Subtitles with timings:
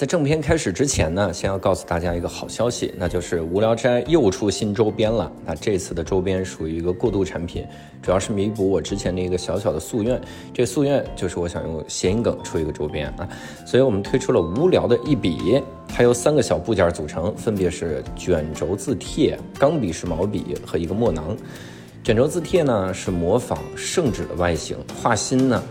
[0.00, 5.30] 在正片开始之前呢，先要告诉大家一个好消息，那就是《无聊斋》又出新周边了。
[5.44, 7.66] 那这次的周边属于一个过渡产品，
[8.00, 10.18] 主要是弥补我之前的一个小小的夙愿。
[10.54, 13.28] 这夙愿就是我想用谐音梗出一个周边啊，
[13.66, 21.36] 所以我们推出了无聊的一笔，它由三个小部件组成，分别是卷轴字帖、钢笔式毛笔和一个墨囊。
[22.02, 25.62] 卷轴字帖呢是模仿圣旨的外形，画心呢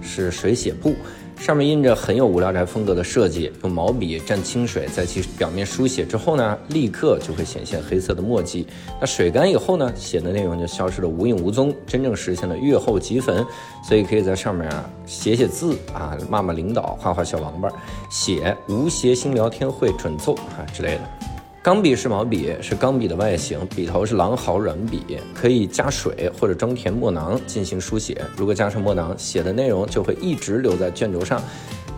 [0.00, 0.94] 是水写布。
[1.42, 8.64] 上面印着很有无聊宅风格的设计，用毛笔蘸清水在其表面书写之后呢，立刻就会显现黑色的墨迹。
[9.00, 13.44] 那水干以后呢，写的内容就消失的无影无踪，真正实现了阅后即焚。
[13.82, 17.68] 所以可以在上面啊写写字啊，骂骂领导，画画小王八，
[18.08, 21.31] 写无谐星聊天会准奏啊之类的。
[21.62, 25.00] 钢笔是毛笔是钢笔的外形，笔头是狼毫软笔，
[25.32, 28.20] 可以加水或者装填墨囊进行书写。
[28.36, 31.40] 如果加上墨囊，写的内容就会一直留在卷轴上，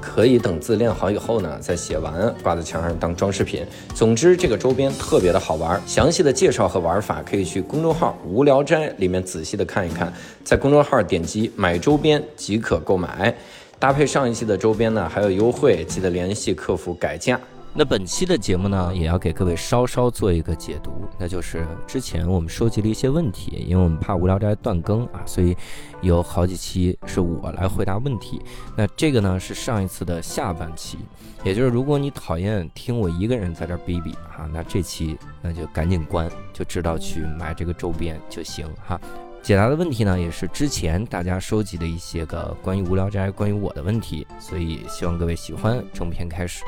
[0.03, 3.65] 可以等字练好以后呢再写完，挂在墙上当装饰品。
[3.95, 5.81] 总之，这个周边特别的好玩。
[5.87, 10.13] 详细的介绍和玩法可以去公众号“无聊斋”里面仔细的看一看，
[10.45, 13.35] 在公众号点击买周边即可购买。
[13.79, 17.41] 搭配上一期的周边呢还有优惠，记得联系客服改价。
[17.77, 25.57] 那本期的节目呢，也要给各位稍稍做一个解读，那就是之前我们收集了一些问题，因为我们怕无聊斋断更啊，所以
[26.01, 28.41] 有好几期是我来回答问题。
[28.77, 30.99] 那这个呢是上一次的下半期，
[31.43, 39.01] 也就是如果你讨厌听我一个人在这儿逼逼啊，那这期那就赶紧关，就知道去买这个周边就行哈。
[39.43, 45.85] 解答的问题呢，也是之前大家收集的一些个关于无聊斋、关于我的问题，所以希望各位喜欢。
[45.93, 46.63] 正片开始。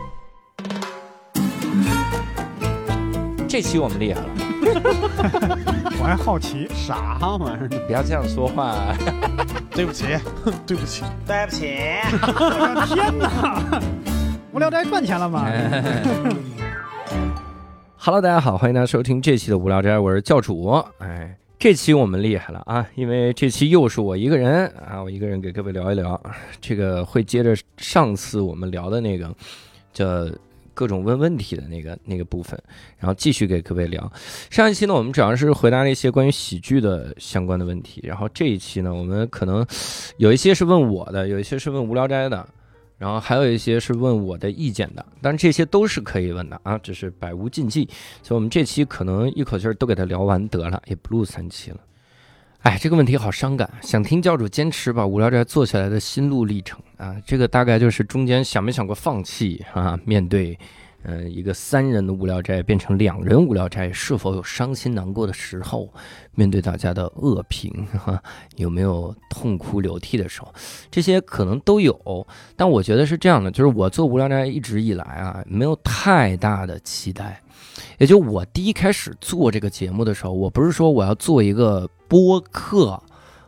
[3.56, 4.28] 这期我们厉害了，
[5.98, 7.68] 我还好奇啥玩意儿？
[7.86, 8.94] 不要这样说话。
[9.72, 10.04] 对不起，
[10.66, 11.62] 对不起，对不起！
[12.94, 13.80] 天哪！
[14.52, 15.50] 无聊斋赚钱了吗？
[17.96, 20.84] Hello，大家好，欢迎大家收听这期的无聊斋，我是教主。
[20.98, 26.20] 哎，这期我们厉害了啊，因为这期又是我一个人啊，我一个人给各位聊一聊，
[26.60, 29.34] 这个会接着上次我们聊的那个
[29.94, 30.04] 叫。
[30.76, 32.62] 各种问问题的那个那个部分，
[32.98, 34.12] 然后继续给各位聊。
[34.50, 39.66] 上一期呢，我们主要是回答了一些关于喜剧的相关的问题，然后这一期呢，我们可能
[40.18, 42.46] 有一些是问我的，有一些是问无聊斋的，
[42.98, 47.88] 然后还有一些是问我的意见的，但这些都是可以问的啊，只是百无禁忌。
[48.22, 51.78] 所以我们这期可能一口气儿都给他聊完得了，也不录三期了。
[52.66, 57.14] 哎，这个问题好伤感，想听教主坚持把无聊斋做起来的心路历程啊！
[57.24, 59.96] 这个大概就是中间想没想过放弃啊？
[60.04, 60.58] 面对，
[61.04, 65.88] 嗯，一个三人的无聊斋变成两人无聊斋，是否有伤心难过的时候？
[66.34, 67.70] 面对大家的恶评，
[68.04, 68.20] 哈，
[68.56, 70.52] 有没有痛哭流涕的时候？
[70.90, 77.40] 这些可能都有，但我觉得是这样的，就是我做无聊斋一直以来啊，没有太大的期待。
[77.98, 83.02] 也就我第一开始做这个节目的时候，我不是说我要做一个播客，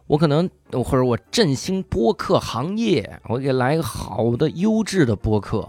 [0.06, 5.68] 我可能或者我振兴播客行业，我给来一个好的优质的播客。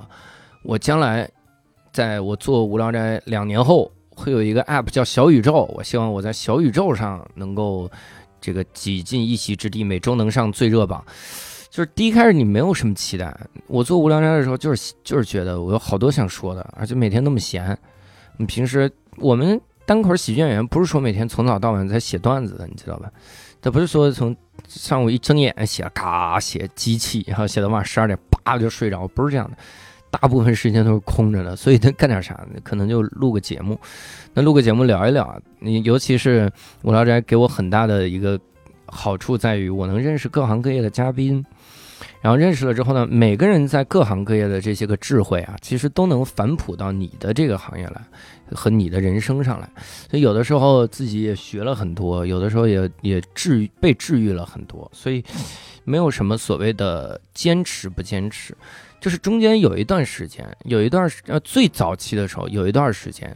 [0.64, 1.30] 我将来
[1.92, 5.70] 在我做无聊斋两年后，会有一个 app 叫小宇宙。
[5.76, 7.90] 我希望我在小宇宙上能够
[8.40, 11.04] 这个挤进一席之地，每周能上最热榜。
[11.70, 17.78] 就是第一开始你没有什么期待，我做无聊斋的时候，就是就是觉得我有好多想说的，而且每天那么闲。
[18.40, 23.12] 你平时我们单口喜剧演员不是说每天从早到晚在写段子的，你知道吧？
[23.62, 24.34] 他不是说从
[24.66, 29.58] 上午一睁眼写，嘎写机器，然后写到晚上十二点，叭就睡着，不是这样的。
[30.10, 32.40] 大部分时间都是空着的，所以他干点啥？
[32.64, 33.78] 可能就录个节目。
[34.34, 36.50] 那录个节目聊一聊，你尤其是
[36.82, 38.40] 我聊斋给我很大的一个
[38.86, 41.46] 好处在于，我能认识各行各业的嘉宾。
[42.22, 48.02] 然后认识了之后呢，每个人在各行各业的这些个智慧啊，其实都能反哺到你的这个行业来，
[48.52, 49.70] 和你的人生上来。
[50.10, 54.90] 所以有的时候自己也学了很多，有的时候也也治被治愈了很多。
[54.94, 55.24] 所以
[55.86, 58.54] 没有什么所谓的坚持不坚持，
[59.00, 63.34] 就是中间有一段时间，有一段呃最早期的时候，有一段时间，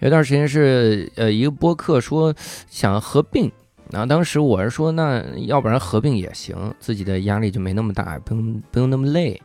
[0.00, 2.34] 有一段时间是呃一个播客说
[2.68, 3.50] 想合并。
[3.94, 9.40] 然后当时我是说，那要不然合并也行，自己的压力就没那么大，不用不用那么累。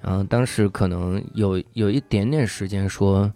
[0.00, 3.30] 然后当时可能有有一点点时间说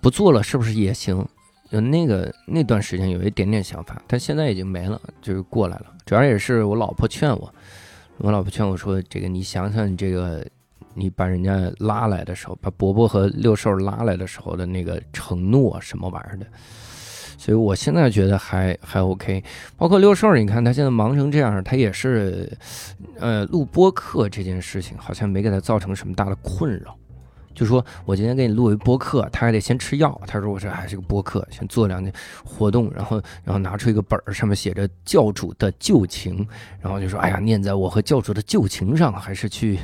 [0.00, 1.26] 不做了，是不是也行？
[1.70, 5.86] 有那个那段时间有一点点想法，但现在已经没了，就是过来了。
[6.06, 7.52] 主要也是我老婆劝我，
[8.18, 10.46] 我老婆劝我说：“这个你想想，你这个
[10.94, 16.46] 你把人家拉来的时候，把伯伯和六兽拉来的时候的那个承诺什么玩意儿的。”
[17.44, 19.44] 所以我现在觉得还还 OK，
[19.76, 22.50] 包括六兽，你看他现在忙成这样，他也是，
[23.20, 26.96] 呃，录播课这件事情好像没给他造成什么大的困扰，
[27.54, 30.18] 就说我今天给你录一播客，他还得先吃药。
[30.26, 32.10] 他说我这还是个播客，先做两件
[32.42, 36.48] 活动，然后然后拿出一个本儿，上面写着教主的旧情，
[36.80, 39.78] 然后就说哎呀，念在我和教主的旧情上，还是去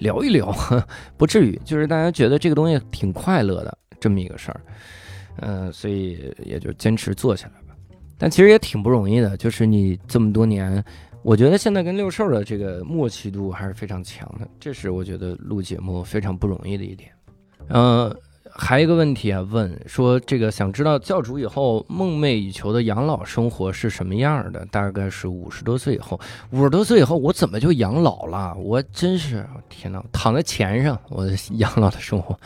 [0.00, 0.54] 聊一聊，
[1.16, 4.60] 不至于，就是大家觉得这个东西挺快乐的这么一个事儿，
[5.40, 7.74] 嗯，所以也就坚持做下来吧。
[8.18, 10.84] 但其实也挺不容易的，就是你这么多年。
[11.22, 17.10] 我觉得现在跟六兽的这个默契度还是非常强的，这是我觉得录节目非常不容易的一点。
[17.68, 18.16] 嗯，
[18.48, 24.64] 还有一个问题啊，问说这个想知道教主以后梦寐以求的养老生活是什么样的？
[24.66, 26.20] 大概是五十多岁以后，
[26.52, 28.54] 五十多岁以后我怎么就养老了？
[28.54, 31.26] 我真是天哪，躺在钱上，我
[31.58, 32.38] 养老的生活，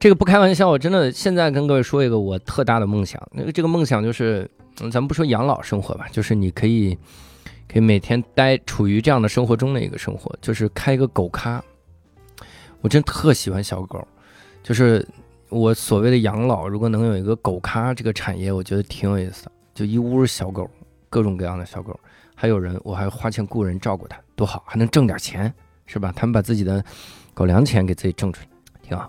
[0.00, 6.98] 这个不开玩笑，我真的现在跟各位说一个我特大的梦想，那个这个梦想就是，咱们不说养老生活吧，就是你可以。
[7.72, 11.62] 可以每天待处于这样的生活中的一个生活，就是开一个狗咖。
[12.80, 14.04] 我真特喜欢小狗，
[14.60, 15.06] 就是
[15.50, 19.52] 我所谓的养老，如果能有一个狗咖这个产业，我觉得挺有意思的。
[19.72, 20.68] 就一屋小狗，
[21.08, 21.96] 各种各样的小狗，
[22.34, 25.54] 还有人，我还花钱雇人照顾它，多好，还能挣点钱，
[25.86, 26.12] 是吧？
[26.16, 26.84] 他们把自己的
[27.34, 28.48] 狗粮钱给自己挣出来，
[28.82, 29.08] 挺好。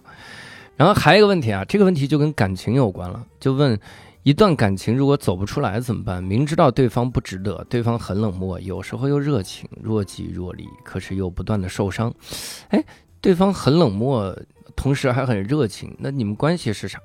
[0.81, 3.79] 然后还有一个问题啊，这个问题就跟感情有关了，就问。
[4.23, 6.23] 一段感情如果走不出来怎么办？
[6.23, 12.11] 明知道对方不值得，对方很冷漠，有时候又热情，若即若离，可是又不断的受伤。
[12.69, 12.83] 哎，
[13.19, 14.35] 对方很冷漠，
[14.75, 16.99] 同时还很热情，那你们关系是啥？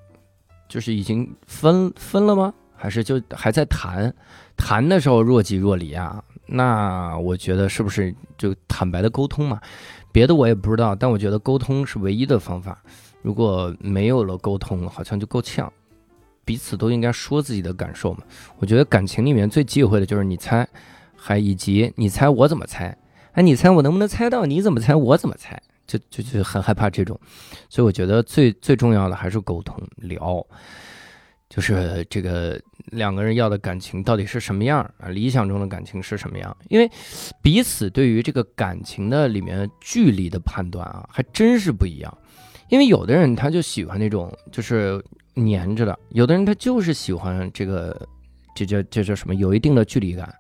[0.69, 2.53] 就是已经分分了吗？
[2.75, 4.15] 还是就还在谈？
[4.57, 6.23] 谈的时候若即若离啊？
[6.47, 9.59] 那我觉得是不是就坦白的沟通嘛？
[10.13, 12.83] 别的我也不知道，但我觉得沟通是唯一的方法。
[13.27, 15.71] 如果没有了沟通，好像就够呛。
[16.45, 18.21] 彼此都应该说自己的感受嘛。
[18.59, 20.65] 我觉得感情里面最忌讳的就是你猜，
[21.17, 22.97] 还以及你猜我怎么猜，
[23.33, 24.47] 哎，你猜我能不能猜到？
[24.47, 25.61] 你怎么猜我怎么猜？
[25.89, 27.19] 就就就很害怕这种。
[27.69, 30.47] 所以我觉得最最重要的还是沟通聊，
[31.51, 32.61] 就是这个
[32.93, 35.09] 两个人要的感情到底是什么样啊？
[35.09, 36.57] 理想中的感情是什么样？
[36.69, 36.89] 因为
[37.43, 42.19] 彼此对于这个感情的里面距离的判断啊，还真是不一样。
[42.69, 45.03] 因为有的人他就喜欢那种就是。
[45.39, 47.95] 黏着的，有的人他就是喜欢这个，
[48.55, 49.35] 这叫这叫什么？
[49.35, 50.35] 有一定的距离感。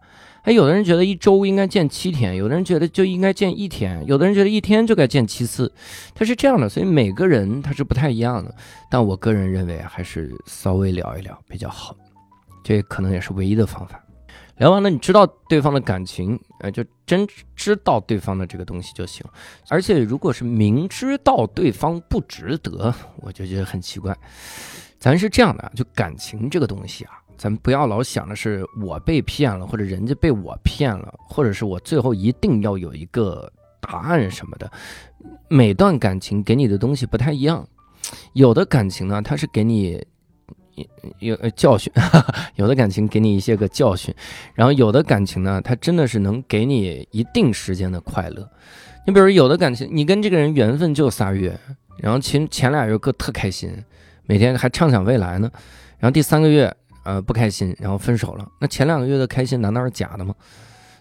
[0.44, 5.70] 哎，有的人觉得一周应该见七天，有的人觉得就应该见一天，有的人觉得一天就该见七次，
[6.14, 6.67] 他是这样的。
[6.67, 8.55] 所以每个人他是不太一样的。
[8.90, 11.94] 但我个人认为还是稍微聊一聊比较好，
[12.64, 14.02] 这可能也是唯一的方法。
[14.58, 19.25] 聊完了，你知道对方的感情，呃，就真知道对方的这个东西就行。
[19.69, 24.17] 而且如果是明知道对方不值得，我就觉得很奇怪。
[24.99, 34.70] 咱是这样的，就感情这个东西啊，咱不要老想的是我被骗了，或者人家被我骗了，或者是我最后一定要有一个答案什么的。
[35.49, 37.69] 每段感情给你的东西不太一样，
[38.32, 40.03] 有的感情呢，它是给你
[41.19, 41.93] 有教训，
[42.56, 44.14] 有的感情给你一些个教训，
[44.55, 48.49] 然后有的感情呢，它真的是能给你一定时间的快乐。
[49.06, 51.58] 你比如有的感情，你跟这个人缘分就仨月，
[51.99, 53.70] 然后前前俩月各特开心。
[54.28, 55.49] 每天还畅想未来呢，
[56.00, 56.75] 然后第三个月，
[57.05, 58.44] 呃，不开心，然后分手了。
[58.61, 60.34] 那前两个月的开心难道是假的吗？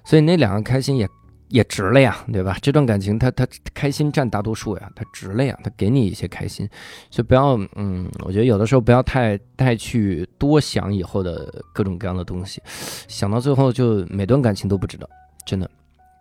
[0.03, 1.09] 所以那两个开心也
[1.49, 2.57] 也值了呀，对吧？
[2.61, 6.67] 这段感情他他开心占大多数呀，他值了呀，他给你一些开心，
[7.11, 12.61] 所以不要，嗯，我觉得有的时候不要太太去多想以后的各种各样的东西，
[13.07, 15.07] 想到最后就每段感情都不值得，
[15.45, 15.69] 真的，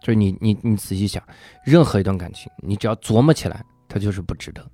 [0.03, 1.23] 就是你你你仔细想，
[1.65, 4.65] 任何一段感情，你只要琢磨起来，它就是不值得。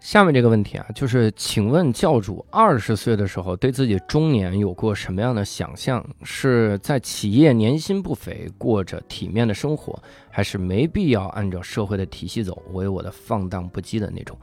[0.00, 6.04] 下面这个问题啊，就是请问教主二十岁的时候对自己中年有过什么样的想象？
[6.22, 10.00] 是在企业年薪不菲，过着体面的生活，
[10.30, 14.38] 还是没必要按照社会的体系走，为我的放荡不羁的那种？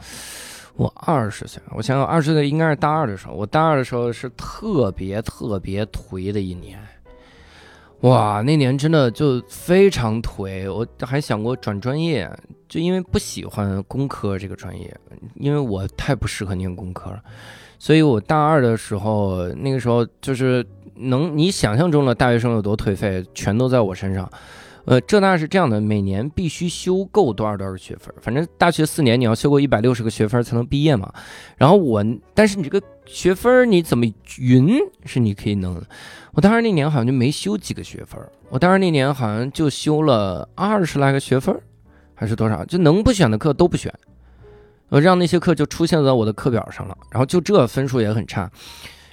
[0.75, 3.33] 我二十岁，我想想，二十岁应该是大二的时候。
[3.33, 6.84] 我大二的时候是特别特别颓的一年。
[8.05, 12.29] 哇，那年真的就非常颓，我还想过转专业，
[12.69, 14.95] 就因为不喜欢工科这个专业，
[15.33, 17.19] 因为我太不适合念工科了，
[17.79, 20.63] 所以我大二的时候，那个时候就是
[20.97, 24.29] 能你想象中的大学生有多颓废，全都在我身上。
[24.85, 31.11] 呃，浙大是这样的，每年必须修够多少多少学分，反正大学四年你要修够一百六十个学分才能毕业嘛。
[31.57, 34.05] 然后我，但是你这个学分你怎么
[34.39, 35.83] 匀是你可以弄的。
[36.33, 38.19] 我当时那年好像就没修几个学分，
[38.49, 41.55] 我当时那年好像就修了二十来个学分，
[42.13, 43.93] 还是多少，就能不选的课都不选，
[44.89, 48.51] 我让那些课就出现在我的课表上了，然后就这分数也很差。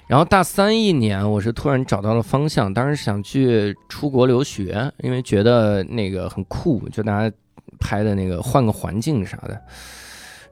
[0.05, 7.35] 然后大三一年，我是突然找到了方向，当时想去出国留学，因为觉得那个很酷，就大家
[7.79, 9.61] 拍的那个换个环境啥的。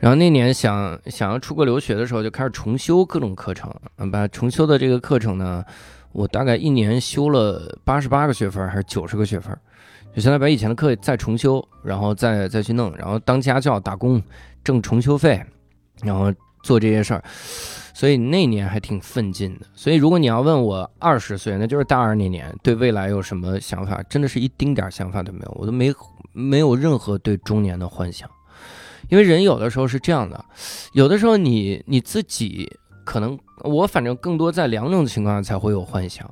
[0.01, 3.71] 然后那年想想要出国留学的时候，就开始重修各种课程，
[4.11, 5.63] 把重修的这个课程呢，
[6.11, 9.55] 我大概一年修了八十八个学分还是九十个学分，
[10.15, 14.19] 就相当于把以前的课再重修，然后再再去弄，然后当家教打工
[14.63, 15.39] 挣重修费，
[16.01, 17.23] 然后做这些事儿。
[17.93, 19.67] 所以那年还挺奋进的。
[19.75, 24.01] 所以如果你要问我二十岁，那就是大二那年，对未来有什么想法？
[24.09, 25.93] 真的是一丁点想法都没有，我都没
[26.33, 28.27] 没有任何对中年的幻想。
[29.11, 30.43] 因为人有的时候是这样的，
[30.93, 32.71] 有的时候你你自己
[33.03, 36.27] 可能，我反正更多在两种情况下才会有幻想。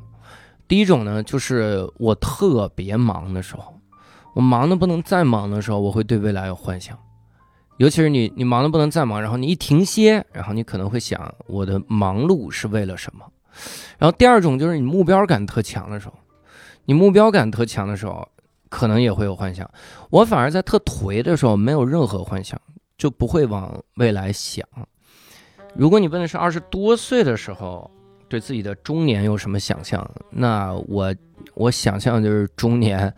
[0.66, 3.78] 第一种呢，就是我特别忙的时候，
[4.34, 6.98] 我忙的不能再忙的时候，我会对未来有幻想。
[7.80, 13.26] 尤其是你，你忙的不能再忙，然后你一停歇，然后你可能会想，我的忙碌是为了什么？
[13.98, 16.14] 然后第二种就是你目标感特强的时候，
[16.86, 18.26] 你目标感特强的时候，
[18.70, 19.70] 可能也会有幻想。
[20.10, 22.60] 我反而在特颓的时候，没有任何幻想，
[22.98, 24.66] 就不会往未来想。
[25.76, 27.90] 如果你问的是二十多岁的时候
[28.28, 31.14] 对自己的中年有什么想象，那我
[31.54, 33.14] 我想象就是中年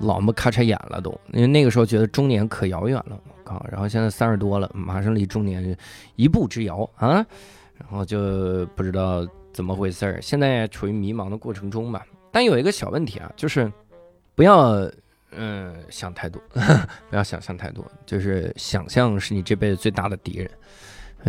[0.00, 3.18] 老么咔嚓眼了都，因为那个时候觉得中年可遥远了。
[3.44, 5.76] 啊，然后现在三十多了，马上离中年
[6.16, 7.24] 一步之遥啊，
[7.78, 12.04] 然后就不知道怎么回事儿，现在处于迷茫的过程中吧。
[12.32, 13.72] 但有一个小问题啊，就是
[14.36, 14.88] 不要
[15.32, 16.40] 嗯想太多，
[17.10, 20.50] 不要想象太多，就是想象是你这辈子最大的敌人，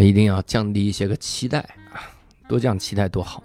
[0.06, 1.60] 一定要降低一些个期待
[1.92, 2.06] 啊，
[2.48, 3.42] 多降期待多好。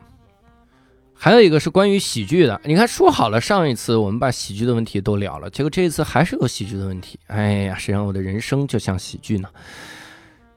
[1.15, 7.19] 还有一个是关于喜剧的，你看说好了上一次我们把喜剧的问题都聊了，结果这一次还是有喜剧的问题。
[7.29, 9.49] 哎呀，谁让我的人生就像喜剧呢？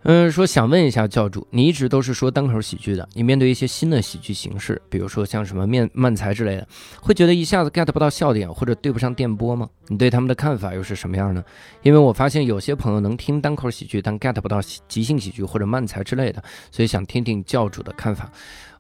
[0.07, 6.67] 嗯，说想问一下教主，你一直都是说单口喜剧的，你面对一些新的喜剧形式，比如说像什么面漫才之类的，
[7.01, 9.67] 会觉得一下子 get 不到笑点或者对不上电波吗？
[9.87, 11.43] 你对他们的看法又是什么样呢？
[11.81, 18.29] 因为我发现有些朋友能听单口喜剧，但 get 不到即兴喜剧或者漫才之类的，所以想听听教主的看法。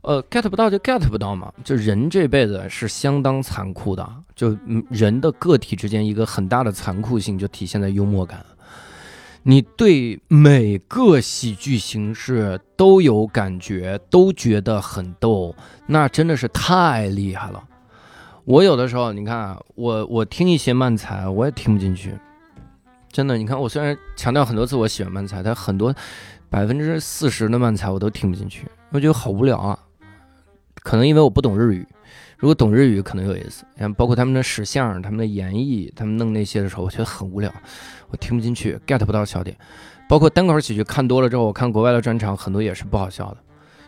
[0.01, 4.55] 呃，get 不到就 get 不到嘛，就人这辈子是相当残酷的，就
[4.91, 8.45] 人的个体之间一个很大的残酷性就体现在幽默感。
[9.47, 17.63] 你对每个喜剧形式都有感觉，都觉得很逗，那真的是太厉害了。
[18.43, 22.17] 我有的时候，你看我我听一些漫才，我也听不进去，
[23.11, 23.37] 真的。
[23.37, 25.93] 你看我虽然强调很多次我喜欢漫才，但很多
[26.49, 29.77] 百分之四十的漫才我都听不进去，我觉得好无聊啊。
[30.81, 31.87] 可能因为我不懂日语，
[32.37, 33.65] 如果懂日语可能有意思。
[33.77, 37.51] 像包括他们的史相、他们的演绎、他们弄那些的时候，我觉得很无聊，
[38.09, 39.55] 我听不进去，get 不到笑点。
[40.07, 43.37] 包括单口喜剧看多了之后，我看国外的专场很多也是不好笑的，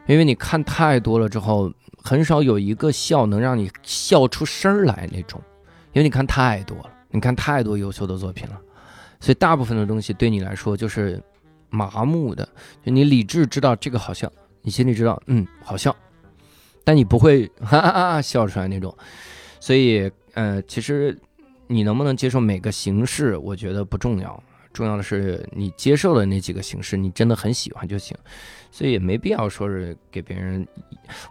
[0.07, 5.39] 因为你看太多了之后，很少有一个笑能让你笑出声来那种，
[5.93, 8.59] 因为你看太多了，你看太多优秀的作品了，
[9.19, 11.21] 所以大部分的东西对你来说就是
[11.69, 12.47] 麻木的，
[12.83, 14.31] 就你理智知道这个好笑，
[14.63, 15.95] 你心里知道嗯好笑。
[16.87, 18.95] 但你不会哈 哈哈笑出来那种，
[19.59, 21.13] 所以呃，其实
[21.67, 24.41] 你能不能接受每个形式，我觉得不重要，
[24.71, 28.15] 重要的是你接受的那几个形式，你真的很喜欢就行。
[28.71, 30.65] 所以也没必要说是给别人。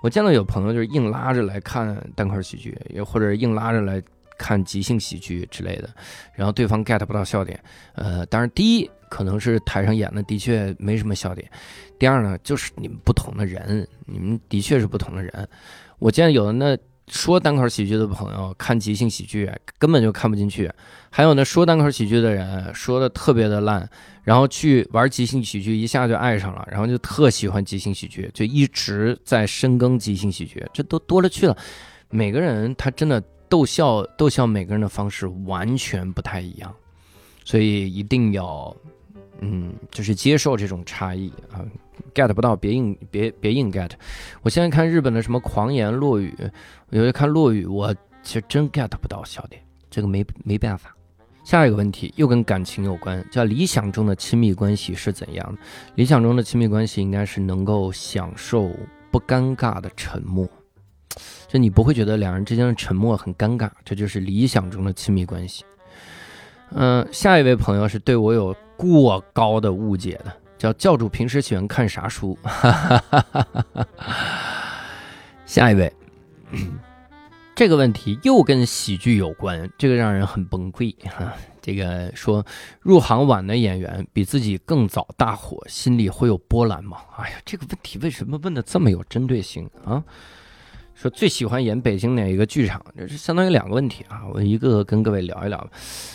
[0.02, 4.02] 我见到有朋友就是硬拉着来看单块喜剧，也或者硬拉着来
[4.38, 5.88] 看即兴喜剧之类的，
[6.35, 7.59] 然后对方 get 不到笑点。
[7.95, 11.49] 呃，当然第一可能是台上演的的确没什么笑点。
[11.99, 15.49] 第二呢，就是你们不同的人，你们的确是不同的人。
[15.99, 16.76] 我见有的那
[17.09, 20.71] 说单口喜剧的朋友看即兴喜剧根本就看不进去，
[21.09, 23.88] 还有那说单口喜剧的人说的特别的烂，
[24.25, 31.57] 然后去玩即兴喜剧一下就爱上了，然后就特喜欢即兴喜剧，就一直在深耕即兴喜剧，这都多了去了。
[32.11, 36.75] 每个人他真的逗笑逗笑每个人的方式完全不太一样，
[37.45, 38.75] 所以一定要
[39.41, 41.65] 嗯，就是接受这种差异啊。
[42.15, 43.91] get 不到，别硬别别硬 get。
[44.43, 46.35] 我现在看日本的什么狂言落语，
[46.91, 50.95] 有些看落语，我其实真 get 不到笑点，这个没没办法。
[51.45, 55.61] 下一个问题又跟感情有关，叫理想中的亲密关系是怎样的？
[55.95, 58.71] 理想中的亲密关系应该是能够享受
[59.11, 60.49] 不尴尬的沉默，
[61.49, 65.65] 就你不会觉得两人之间的沉默很尴尬，这就是理想中的亲密关系。
[66.71, 70.33] 嗯，下一位朋友是对我有过高的误解的。
[70.59, 72.37] 叫教主平时喜欢看啥书？
[75.45, 75.93] 下一位，
[77.55, 81.33] 这个问题又跟喜剧有关，这个让人很崩溃哈。
[81.62, 82.45] 这个说
[82.81, 86.99] 入行晚的演员比自己更早大火，心里会有波澜吗？
[87.19, 90.03] 哎呀，这个问题为什么问的这么有针对性啊？
[90.97, 92.83] 说最喜欢演北京哪一个剧场？
[92.97, 95.71] 这是相当于两个问题啊，我一个个跟各位聊一聊。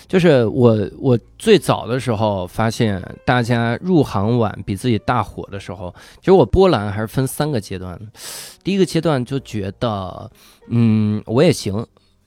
[0.07, 7.97] 就是我我最早的时候发现，大家入行晚比自己大火的时候，其实我波澜还是分三个阶段。
[8.63, 10.31] 第一个阶段就觉得，
[10.69, 11.73] 嗯，我也行，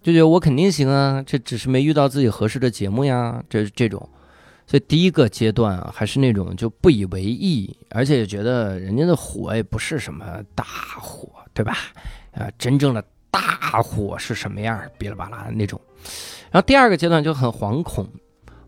[0.01, 4.09] 就觉得我肯定行啊，这只是没遇到自己合适的节目呀，这这种。
[4.67, 10.65] 所以第一个阶段啊，还是那种就不以为意，而且觉得人家的火也不是什么大
[11.01, 11.77] 火，对吧？
[12.35, 14.81] 啊，真正的大火是什么样？
[14.99, 15.81] 哔哩吧啦的那种。
[16.50, 18.09] 然后第二个阶段就很惶恐，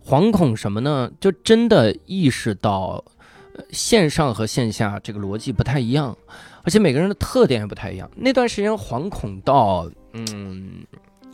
[0.05, 1.11] 惶恐什么呢？
[1.21, 3.05] 就真的意识到，
[3.71, 6.17] 线上和线下这个逻辑不太一样，
[6.63, 8.11] 而且每个人的特点也不太一样。
[8.17, 10.85] 那段时间惶恐到，嗯，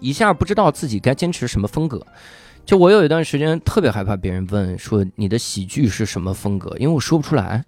[0.01, 2.05] 一下不知道自己该坚持什么风格。
[2.65, 7.65] 就我有一段时间特别害怕别人问说你的喜剧是什么风格，因为我说不出来。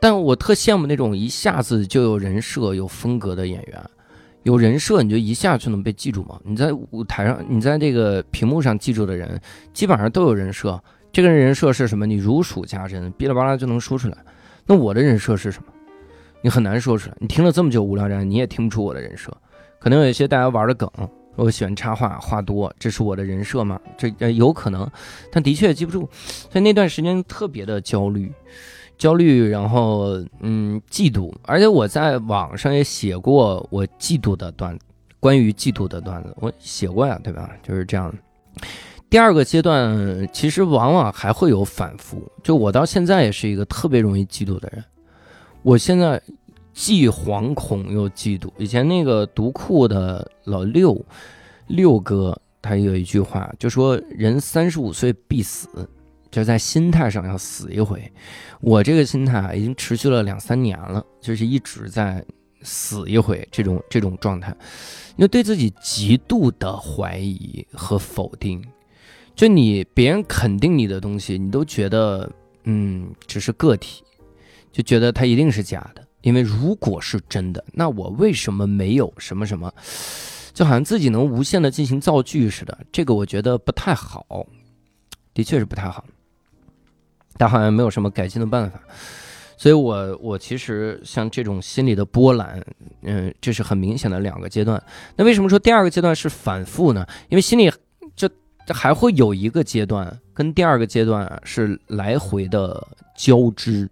[0.00, 3.80] 但我特羡慕那种一下子就有人设、有风格的演员。
[4.42, 6.40] 有人设你就一下就能被记住吗？
[6.44, 9.38] 你在舞台上，你在这个屏幕上记住的人，
[9.74, 10.82] 基本上都有人设。
[11.12, 12.06] 这个人设是什么？
[12.06, 14.16] 你如数家珍，哔哩吧啦就能说出来。
[14.64, 15.70] 那我的人设是什么？
[16.40, 17.16] 你很难说出来。
[17.20, 19.30] 你听了这么久无聊斋，你也听不出我的人设。
[19.78, 20.90] 可能有一些大家玩的梗。
[21.36, 23.80] 我喜欢插画，话多，这是我的人设吗？
[23.96, 24.90] 这有可能，
[25.30, 28.30] 但的确记不住，所以那段时间特别的焦虑，
[29.00, 34.78] 焦虑，然后嗯嫉妒，而且我在网上也写过我嫉妒的段，
[35.18, 37.50] 关于嫉妒的段子，我写过呀，对吧？
[37.62, 38.14] 就是这样。
[39.08, 44.84] 第二个阶段其实往往还会有反复，就我到现在也是一个特别容易嫉妒的人，
[45.62, 46.22] 我现在。
[46.72, 48.48] 既惶恐又嫉妒。
[48.56, 51.04] 以前那个读库的老六，
[51.66, 55.68] 六哥，他有一句话，就说人三十五岁必死，
[56.30, 58.10] 就在心态上要死一回。
[58.60, 62.24] 我这个心态啊，已经持续了两三年了，就是一直在
[62.62, 64.50] 死一回这种这种状态，
[65.16, 68.62] 因为对自己极度的怀疑和否定。
[69.34, 72.30] 就你别人肯定你的东西，你都觉得
[72.64, 74.04] 嗯只是个体，
[74.70, 76.06] 就觉得它一定是假的。
[76.20, 79.72] 因为如果是真的，那我为什么没有什么什么？
[80.52, 84.46] 就好像自己能无限的进行造句似的，这个我觉得不太好，
[85.32, 86.04] 的确是不太好。
[87.40, 88.78] 但好像没有什么改进的办法，
[89.56, 92.62] 所以我我其实像这种心理的波澜，
[93.00, 94.82] 嗯，这是很明显的两个阶段。
[95.16, 97.06] 那为什么说第二个阶段是反复呢？
[97.30, 97.72] 因为心里
[98.14, 98.28] 就
[98.68, 103.88] 还会有一个阶段跟第二个阶段是来回的交织。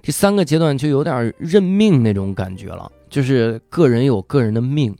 [0.00, 4.96] 第三个阶段就有点认命那种感觉了，就是个人有个人的命，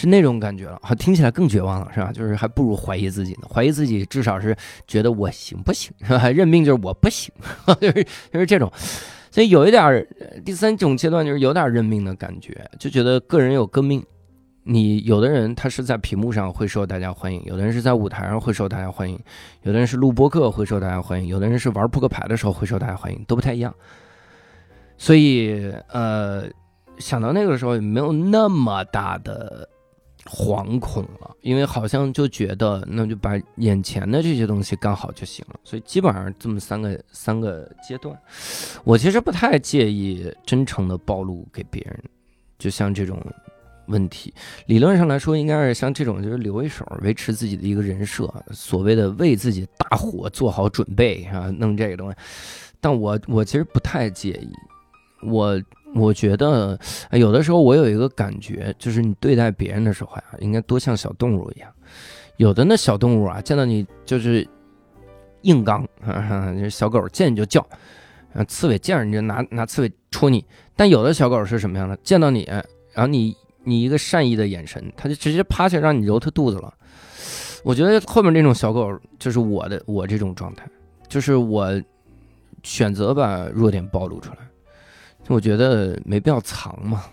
[0.00, 0.78] 是那种感觉了。
[0.82, 2.10] 好，听起来更绝望了，是吧？
[2.10, 3.40] 就是还不如怀疑自己呢。
[3.52, 6.30] 怀疑自己至少是觉得我行不行，是吧？
[6.30, 7.30] 认命就是我不行，
[7.78, 8.72] 就是就是这种。
[9.30, 10.06] 所以有一点
[10.42, 14.02] 第三种阶段就是有点认命的感觉，就觉得个人有个命。
[14.62, 19.18] 你有的人他是在屏幕上会受大家欢迎，有的人是在舞台上会受大家欢迎，
[19.62, 23.74] 有的人是录播客会受大家欢迎，有的人是玩扑克牌的时候会受大家欢迎，都不太一样。
[24.98, 26.44] 所以呃，
[26.98, 29.66] 想到那个时候也没有那么大的
[30.24, 35.60] 惶恐了，因为好像就觉得那就把眼前的这些东西干好就行了。
[35.64, 38.16] 所以基本上这么三个三个阶段，
[38.84, 42.02] 我其实不太介意真诚的暴露给别人，
[42.58, 43.20] 就像这种。
[43.86, 44.32] 问题
[44.66, 52.16] 理论上来说，应该是像这种，就是留一手，维持自己的一个人设，所谓的为自己大火做好准备啊，弄这个东西。
[52.80, 54.52] 但我我其实不太介意，
[55.26, 55.60] 我
[55.94, 56.78] 我觉得
[57.12, 61.70] 有的时候我有一个感觉，就是你对待别人的时候呀，应该多像小动物一样。
[62.36, 64.46] 有的那小动物啊，见到你就是
[65.42, 65.86] 硬刚，
[66.70, 67.60] 小狗见你就叫，
[68.32, 70.44] 啊刺猬见着你就拿拿刺猬戳你。
[70.76, 71.96] 但有的小狗是什么样的？
[72.02, 72.44] 见到你，
[72.92, 73.36] 然后你。
[73.62, 76.72] 你一个善意的眼神，它就直接趴下让你揉它肚子了。
[77.62, 80.66] 我觉得后面这种小狗就是我的，我这种状态，
[81.08, 81.70] 就是我
[82.62, 84.38] 选择把弱点暴露出来。
[85.30, 87.04] 我觉得没必要藏嘛。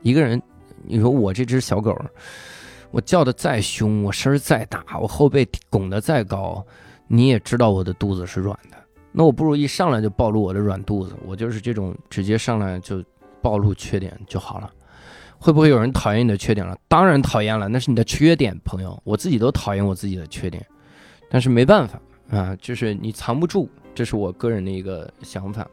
[0.00, 0.40] 一个人，
[0.84, 1.96] 你说我这只小狗，
[2.90, 6.64] 我叫的再凶，我声儿再大，我后背拱得再高，
[7.08, 8.76] 你也知道我的肚子是软的。
[9.10, 13.04] 那我不如一上来就暴露我的软肚子，我就是这种直接上来就
[13.42, 14.70] 暴露缺点就好了。
[15.38, 16.78] 会不会有人讨厌你的缺点了？
[16.86, 18.96] 当然讨厌了，那是你的缺点，朋友。
[19.04, 20.64] 我自己都讨厌我自己的缺点，
[21.28, 22.00] 但是没办法
[22.30, 25.66] 啊，就是你藏不住，这是我个人的一个想法。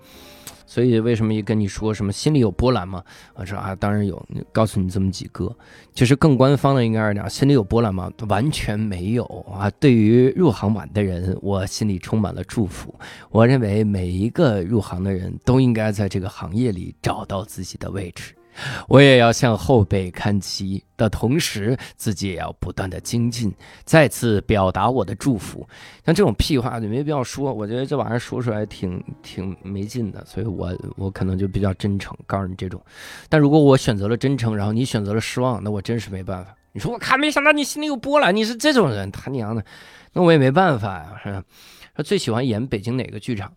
[0.69, 3.03] 所以为什么一跟你说什么心里有波澜吗？
[3.34, 5.51] 我说啊，当然有，告诉你这么几个。
[5.95, 8.12] 其实更官方的应该是讲，心里有波澜吗？
[8.27, 9.67] 完全没有啊。
[9.79, 12.93] 对于入行晚的人，我心里充满了祝福。
[13.32, 18.36] 我认为每一个入行的人都应该在这个行业里找到自己的位置。
[18.88, 25.67] 我也要向后辈看齐的同时，自己也要不断的精进，再次表达我的祝福。
[26.06, 32.82] 像这种屁话就没必要说，我觉得这玩意儿说出来挺挺没劲的，所以我我可能就比较真诚，告诉你这种。
[33.30, 36.56] 但如果我选择了真诚，然后你选择了失望，那我真是没办法。
[36.72, 39.63] 你说我看，没想到你心里有波澜，你是这种人，他娘的，
[40.13, 41.43] 那我也没办法呀，是？
[41.99, 43.53] 他最喜欢演北京哪个剧场？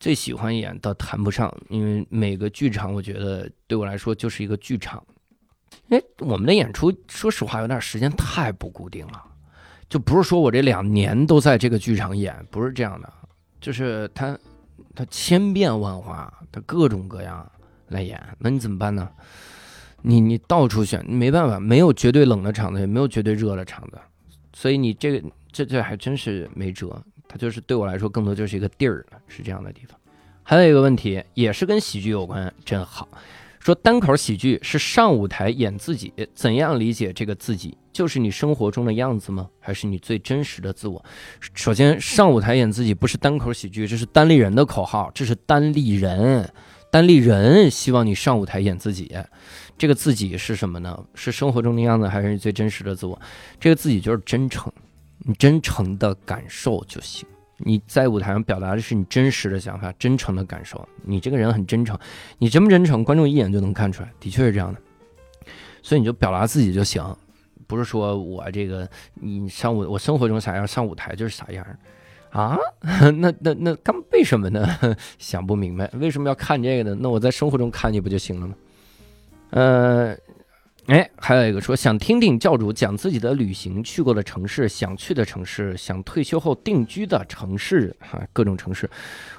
[0.00, 5.00] 最喜欢演倒谈不上，因为每个剧场我觉得对我来说就是一个剧场。
[5.90, 9.22] 哎，我们的演出说实话有点时间太不固定了，
[9.88, 13.12] 就不是说我这两年都在这个剧场演，不是这样的，
[13.60, 14.36] 就是他
[14.96, 17.48] 他千变万化，他各种各样
[17.86, 19.08] 来演，那你怎么办呢？
[20.02, 24.00] 你你到处选，你没办法，没有绝对冷的场子，也没有绝对热的场子，
[24.52, 27.00] 所以你这个这这还真是没辙。
[27.28, 29.98] 它就是对我来说，更多就是一个地儿，是这样的地方。
[30.42, 33.08] 还有一个问题，也是跟喜剧有关，真好。
[33.58, 37.76] 说单口喜剧是上舞台演自己，怎样理解这个自己？
[37.92, 39.48] 就是你生活中的样子吗？
[39.58, 41.04] 还是你最真实的自我？
[41.52, 46.48] 首先，上舞台演自己不是单口喜剧，这是单立人的口号，这是单立人，
[46.92, 49.12] 单立人希望你上舞台演自己。
[49.76, 51.04] 这个自己是什么呢？
[51.16, 53.20] 是生活中的样子，还是你最真实的自我？
[53.58, 54.72] 这个自己就是真诚。
[55.18, 57.26] 你真诚的感受就行。
[57.58, 60.86] 你在舞台上表达的是你真实的想法、真诚的感受。
[61.02, 61.98] 你这个人很真诚，
[62.36, 64.80] 你真不真诚，观众一眼就能看出来，的确是这样的。
[65.82, 67.16] 所以你就表达自己就行，
[67.66, 71.66] 不是说我这个你上舞，我生活中啥样，上舞台就是啥样
[72.30, 72.58] 啊？
[73.16, 74.68] 那那那干为什么呢？
[75.16, 76.98] 想不明白，为什么要看这个呢？
[77.00, 78.54] 那我在生活中看你不就行了吗？
[79.50, 80.16] 呃。
[80.86, 88.88] 哎，还有一个说想听听教主讲自己的旅行去过的城市，想去的城市，想退休后定居的城市，哈，各种城市。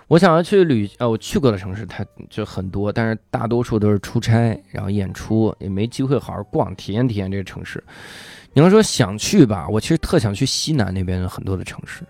[0.09, 7.81] 我想要去旅，呃，我去过的城市，它就很多，但是大多数都是出差，然后演出，也没机会好好逛，体验体验这个城市。
[8.51, 12.03] 你要说想去吧，我其实特想去西南那边的很多的城市。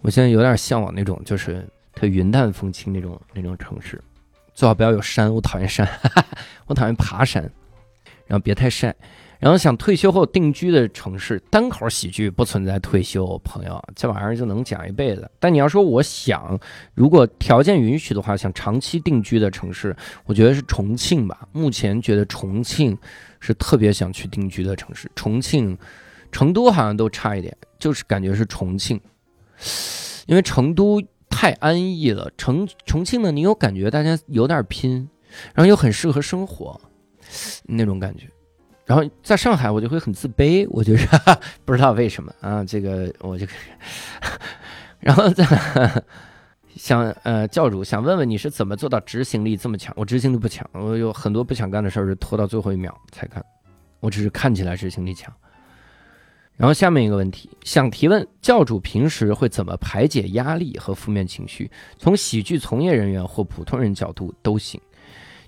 [0.00, 4.02] 我现在有点向往那种，就是特云淡风轻那种那种城市，
[4.52, 5.88] 最好不要有山，我讨厌山，
[6.66, 7.48] 我讨厌爬山。
[8.34, 8.92] 然后别太晒，
[9.38, 15.30] 然后想退休后定居的城市，单口喜剧不存在退休，朋友，这玩意儿就能讲一辈子。
[15.38, 16.58] 但你要说我想，
[16.94, 19.94] 如果条件允许的话，想长期定居的城市，
[20.24, 21.46] 我觉得是重庆吧。
[21.52, 22.98] 目前觉得重庆
[23.38, 25.08] 是特别想去定居的城市。
[25.14, 25.78] 重庆、
[26.32, 29.00] 成都好像都差一点，就是感觉是重庆，
[30.26, 32.28] 因为成都太安逸了。
[32.36, 35.08] 重重庆呢，你有感觉大家有点拼，
[35.54, 36.80] 然后又很适合生活。
[37.64, 38.26] 那种感觉，
[38.86, 41.08] 然后在上海我就会很自卑，我就是
[41.64, 43.46] 不知道为什么啊，这个我就，
[45.00, 45.44] 然后在
[46.76, 49.94] 想呃教主想问问你是怎么做到执行力这么强？
[49.96, 53.44] 我执行力不强，我有很多不想干的事儿是拖到最后一秒才干，
[54.00, 55.32] 我只是看起来执行力强。
[56.56, 61.68] 然后下面一个问题想提问教主平时会怎么排解压力和负面情绪？
[61.98, 64.80] 从喜剧从业人员或普通人角度都行。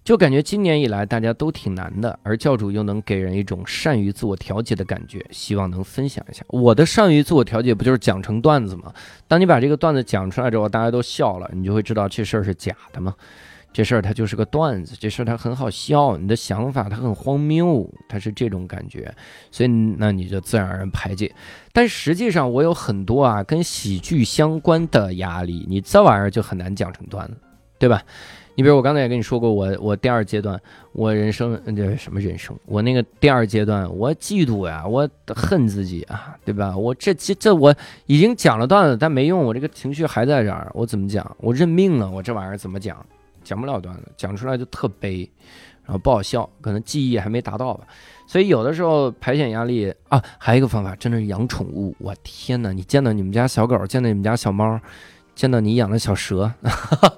[0.06, 6.44] 就感觉今年以来大家都挺难的，而教主又能给人一种善于自我调节的感觉，希望能分享一下。
[6.46, 8.94] 我的善于自我调节不就是讲成段子吗？
[9.26, 13.16] 当你把这个段子讲出来之后，大家都笑了，你就会知道这事儿是假的吗？
[13.72, 19.12] 这事儿它就是个段子，这事儿它很好笑，你的想法它很荒谬，它是这种感觉，
[19.50, 21.34] 所以那你就自然而然排解。
[21.72, 27.34] 但实际上我有很多啊跟喜剧相关的压力，你这玩意儿就很难讲成段子，
[27.80, 28.00] 对吧？
[28.56, 30.58] 你比如我刚才也跟你说过，我我第二阶段，
[30.92, 32.56] 我人生这什么人生？
[32.64, 36.74] 我那个第二阶段，我嫉妒呀，我恨自己啊，对吧？
[36.74, 37.74] 我这这这我
[38.06, 41.36] 已经讲了段子，但没用，我这个情绪还在这儿，我怎么讲？
[41.38, 42.96] 我认命了，我这玩意儿怎么讲？
[43.44, 45.30] 讲不了段子，讲出来就特悲，
[45.84, 47.86] 然后不好笑，可能记忆还没达到吧。
[48.26, 51.94] 所以有的时候排遣压力啊，还有一个方法，真的是养宠物。
[51.98, 54.80] 我天哪，你见到你们家小狗，见到你们家小猫。
[55.36, 56.50] 见到你养的小蛇，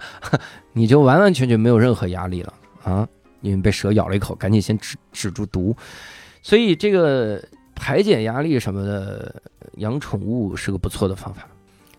[0.74, 2.52] 你就完完全全没有任何压力了
[2.84, 3.08] 啊！
[3.40, 5.74] 因为被蛇咬了一口，赶紧先止止住毒。
[6.42, 7.40] 所以这个
[7.74, 9.40] 排解压力什么的，
[9.76, 11.46] 养宠物是个不错的方法。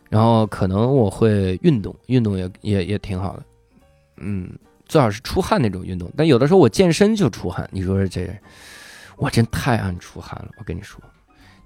[0.09, 3.43] 然后可能我会运动，运动也也也挺好的。
[4.17, 4.51] 嗯，
[4.87, 6.11] 最好是出汗那种运动。
[6.17, 8.27] 但有的时候我健身就出汗，你说这，
[9.15, 10.49] 我真太爱出汗了。
[10.57, 11.01] 我跟你说，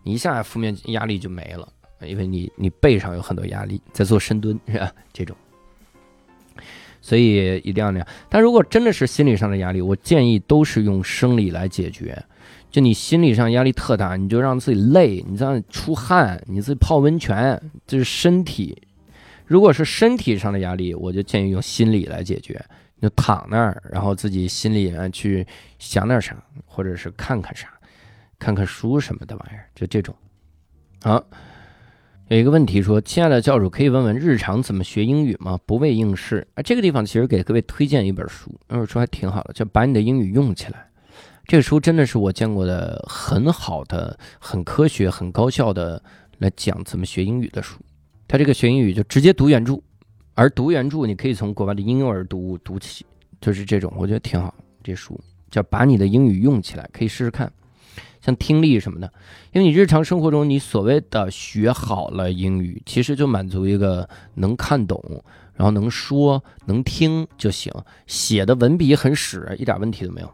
[0.04, 1.68] 你一下负面压力就没了。
[2.08, 4.92] 因为你你背上有很多压力，在做深蹲是吧？
[5.12, 5.36] 这种，
[7.02, 8.08] 所以一定要那样。
[8.30, 12.22] 但如果真的是心理上的压力，我建议都是用生理来解决。
[12.70, 18.82] 就你心理上压力特大，你就让自己累，你让出汗，你自己泡温泉，这是身体。
[19.46, 22.63] 如果是身体上的压力，我就建议用心理来解决。
[23.02, 25.46] 就躺那儿，然后自己心里啊去
[25.78, 27.68] 想点啥，或者是看看啥，
[28.39, 30.16] 看看书什么的玩意儿，就这种。
[31.02, 31.22] 好，
[32.34, 35.60] 有一个问题说：“亲爱的教主，可以问问日常怎么学英语吗？
[35.67, 40.89] 不为应试。”啊，这个地方其实给各位推荐一本书，那本书还挺好的，叫《把你的英语用起来》。
[41.46, 46.02] 这个书真的是我见过的很好的、很科学、很高效的
[46.39, 47.78] 来讲怎么学英语的书。
[48.28, 49.80] 它这个学英语就直接读原著，
[50.34, 53.06] 而读原著你可以从国外的婴幼儿读物读起，
[53.39, 54.52] 就是这种，我觉得挺好。
[54.82, 57.54] 这书叫《把你的英语用起来》，可以试试看。
[58.24, 59.12] 像听力什么的，
[59.52, 65.04] 因为你日常生活中你所谓的学好了英语，其实就满足一个能看懂，
[65.56, 67.70] 然后能说能听就行，
[68.08, 70.32] 写的文笔很屎，一点问题都没有。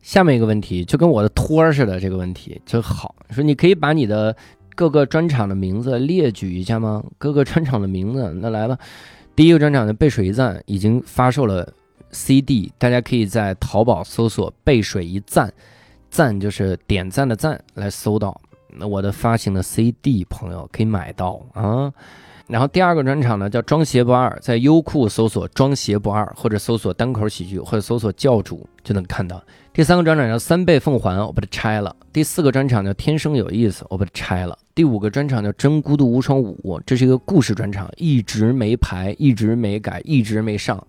[0.00, 4.36] 下面一个问题就跟我的托儿似的，这个问题就好，说你可以把你的
[4.76, 7.02] 各个专场的名字列举一下吗？
[7.18, 8.78] 各个专场的名字，那来吧。
[9.34, 11.72] 第一个专场的背水一战已经发售了
[12.12, 15.52] CD，大家可以在淘宝搜索“背水一战”。
[16.14, 21.92] 赞就是点赞的赞，来搜到那我的发行的 CD，朋友可以买到啊。
[22.46, 29.42] 然后第二个专场呢叫装鞋不二，在优酷搜索装鞋不二，或者搜索单口喜剧，或者搜索教主就能看到。
[29.72, 31.96] 第三个专场叫三倍奉还，我把它拆了。
[32.12, 34.56] 第四个专场叫天生有意思，我把它拆了。
[34.72, 40.86] 第五个专场叫真孤独无双五，这是一个故事专场，一直没排，一直没改，一直没上。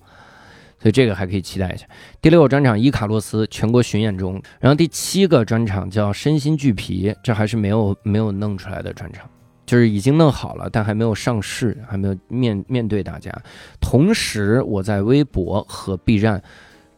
[0.77, 1.85] 所以这个还可以期待一下。
[2.21, 9.27] 第六个专场伊卡洛斯全国巡演中，然后第七个专场叫身心俱疲，这还是没有没有弄出来的专场，
[9.65, 13.31] 就是已经弄好了，但还没有上市，还没有面面对大家。
[13.79, 16.41] 同时，我在微博和 B 站，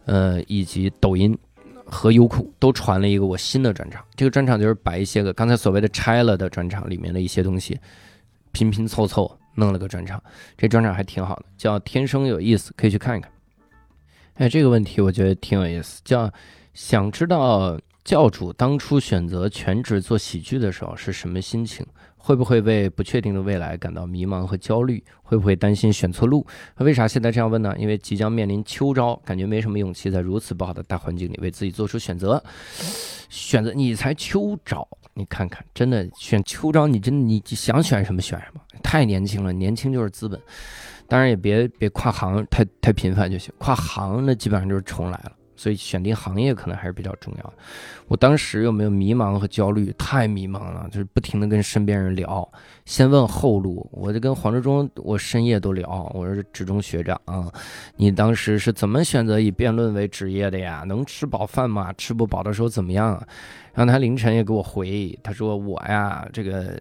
[0.06, 1.38] 呃，以及抖音
[1.86, 4.04] 和优酷都传了一个我新的专场。
[4.16, 7.80] 这个专场就是把一些个刚才所谓的拆了的专场里面的一些东西
[8.52, 10.22] 拼拼凑凑弄了个专场。
[10.58, 13.32] 这专场还挺好的，叫天生有意思，可以去看一看。
[14.38, 16.32] 哎，这个问题我觉得挺有意思，叫
[16.76, 21.84] 想知道教主当初选择全职做喜剧的时候是什么心情？
[22.15, 25.04] 会不会为不确定的未来感到迷茫和焦虑？
[25.23, 26.45] 会不会担心选错路？
[26.78, 27.73] 为啥现在这样问呢？
[27.80, 32.43] 因为即将面临秋招，感觉没什么勇气在如此不好的大环境里为自己做出选择。
[33.30, 40.39] 选择你才秋招，你看看，真的选秋招，你真的你想选什么选什么，太年轻了，年轻就是资本。
[41.08, 45.32] 当然也别别跨行太太频繁就行，跨行那基本上就是重来了。
[45.60, 47.54] 所以选定行业可能还是比较重要的。
[48.08, 49.91] 我当时有没有迷茫和焦虑？
[49.98, 52.48] 太迷茫了，就是不停的跟身边人聊，
[52.86, 53.89] 先问后路。
[53.91, 56.12] 我就跟黄志忠，我深夜都聊。
[56.13, 57.20] 我说志忠学长，
[57.96, 60.84] 你当时是怎么选择以辩论为职业的呀？
[60.86, 61.91] 能吃饱饭吗？
[61.93, 63.15] 吃不饱的时候怎么样？
[63.15, 63.28] 啊
[63.74, 66.80] 然后他凌晨也给我回，他说我呀，这个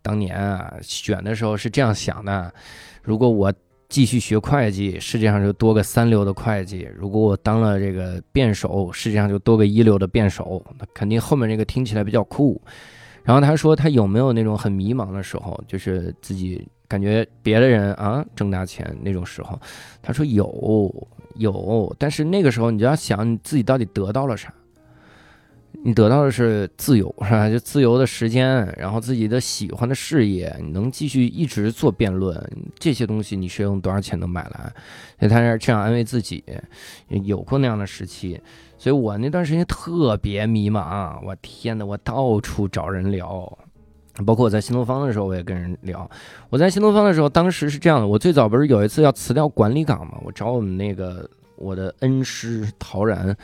[0.00, 2.50] 当年啊选的时候是这样想的，
[3.02, 3.52] 如果我。
[3.94, 6.88] 继续学会计，世界上就多个三流的会计。
[6.98, 10.60] 如果我当了这个辩手，世界上就多个一流的辩手。
[10.80, 12.60] 那肯定后面这个听起来比较酷。
[13.22, 19.56] 然后他说他有没有那种很迷茫的时候，就是自己感觉别的人啊挣大钱那种时候。
[20.02, 24.52] 他说有有，但是那个时候你就要想你自己到底得到了啥。
[25.86, 27.46] 你得到的是自由，是吧？
[27.46, 32.42] 就自由的时间，然后自己的喜欢的事业，你能继续一直做辩论，
[32.78, 34.72] 这些东西你是用多少钱能买来？
[35.18, 36.42] 所以他是这样安慰自己，
[37.08, 38.40] 有过那样的时期。
[38.78, 43.58] 所以我那段时间特别迷茫，我天呐，我到处找人聊，
[44.24, 46.10] 包括我在新东方的时候，我也跟人聊。
[46.48, 53.36] 我在新东方的时候，当时是这样的，我最早不是有一次要辞掉管理岗嘛，我找我们那个我的恩师陶然。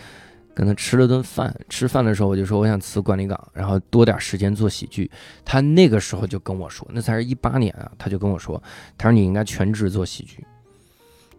[0.54, 5.10] 跟他吃了顿饭，吃饭的时候我就说我想辞管理岗，然后多点时间做喜剧。
[5.44, 8.62] 他那个时候就跟我说，那才是一八年啊，他就跟我说，
[8.98, 10.44] 他说你应该全职做喜剧，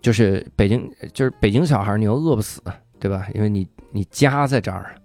[0.02, 2.62] 就是北京，就是北京小孩，你又饿不死，
[3.00, 3.28] 对吧？
[3.36, 4.96] 因为你你家在这儿，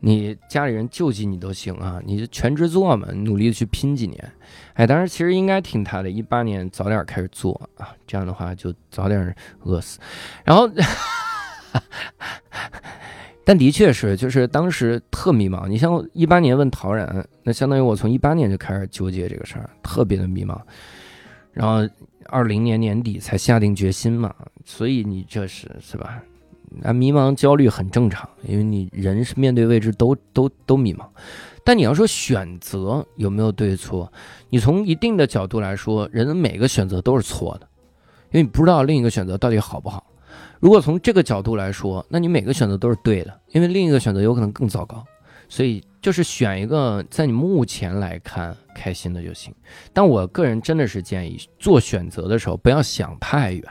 [0.00, 4.32] 你家里人救济你都行啊，你就全职做嘛，努力的去拼几年。
[4.74, 10.00] 哎，当时其实应该听他的，一八年早点开始做啊，这样的话就早点饿死。
[10.44, 10.68] 然后。
[13.48, 15.68] 但的确是，就是当时特迷茫。
[15.68, 20.58] 你像一八年问陶然，那相当于我从一八年就开始纠结这个事儿，特别的迷茫。
[21.52, 21.88] 然后
[22.24, 26.20] 二零年年底才下定决心嘛，所以你这是是吧？
[26.82, 31.06] 那迷茫焦虑很正常，因为你人是面对未知都都都迷茫。
[31.62, 34.12] 但你要说选择有没有对错，
[34.50, 37.68] 你从一定的角度来说，人的每个选择都是错的，
[38.32, 40.04] 因为你不知道另一个选择到底好不好。
[40.60, 45.04] 如果从这个角度来说，那你每个选择都是对的，因为另一个选择有可能更糟糕，
[45.48, 49.54] 所以就是选一个在你目前来看开心的就行。
[49.92, 53.62] 但我个人真的是建议做选择的时候不要想太远，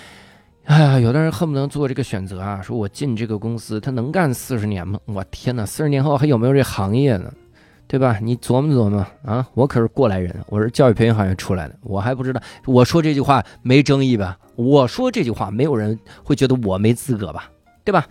[0.64, 4.98] 哎呀，有的人恨不得做这个选择啊，说我进这个公司，他能干四十年吗？
[5.06, 7.32] 我天哪，四十年后还有没有这行业呢？
[7.88, 8.18] 对吧？
[8.22, 9.46] 你琢磨琢磨啊！
[9.52, 12.40] 我可是过来人，我是教育培训行业出来的，我还不知道。
[12.64, 14.38] 我说这句话没争议吧？
[14.62, 17.50] 我说这句话，没有人会觉得我没资格吧？
[17.84, 18.06] 对吧？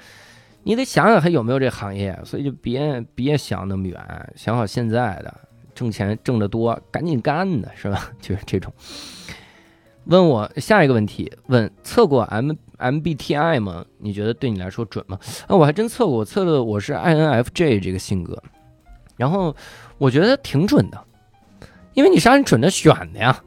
[0.64, 4.00] 你得想想还有没有这行业，所以就别别想那么远，
[4.36, 5.34] 想好现在的，
[5.74, 8.12] 挣钱挣得多，赶紧干的是吧？
[8.22, 8.72] 就是这种。
[10.06, 13.86] 问我下一个问题，问测过 M MBTI 吗？
[14.00, 15.20] 你觉得对你来说准吗？
[15.48, 18.42] 啊，我还真测过，我测的我是 INFJ 这个性格。
[19.18, 19.56] 然后
[20.00, 21.00] 我觉得挺准的，
[21.94, 23.44] 因为你是按准的选的呀，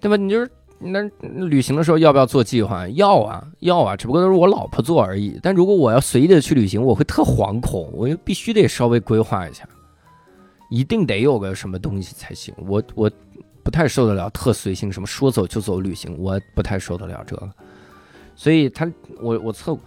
[0.00, 0.16] 对吧？
[0.16, 0.48] 你就是
[0.84, 1.02] 那
[1.46, 2.86] 旅行的时候要不要做计划？
[2.88, 5.38] 要啊，要啊，只不过都是我老婆做而已。
[5.42, 9.66] 但如果我要随意的去旅行，我会特惶恐，我就必须得稍微规划一下，
[10.70, 12.54] 一定得有个什么东西才行。
[12.68, 13.10] 我我
[13.62, 17.50] 不太受得了特随性，什么说走就走旅行，我不太受得了这个。
[18.36, 19.82] 所以他我我测过，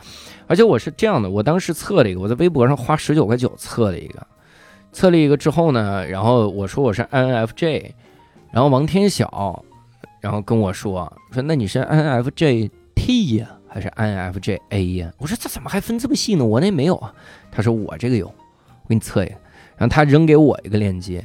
[0.48, 4.26] 而且我是这样的，我当时测了一个，我在微博上花十九块九测了一个。
[4.94, 7.92] 测了一个之后呢，然后我说我是 INFJ，
[8.52, 9.64] 然后王天晓，
[10.22, 15.12] 然后跟我说说那你是 N F J T 呀，还是 N F J A 呀？
[15.18, 16.46] 我说这怎么还分这么细呢？
[16.46, 17.14] 我那没有啊。
[17.52, 19.36] 他说我这个有，我给你测一下。
[19.78, 21.24] 然后他扔给我一个链接，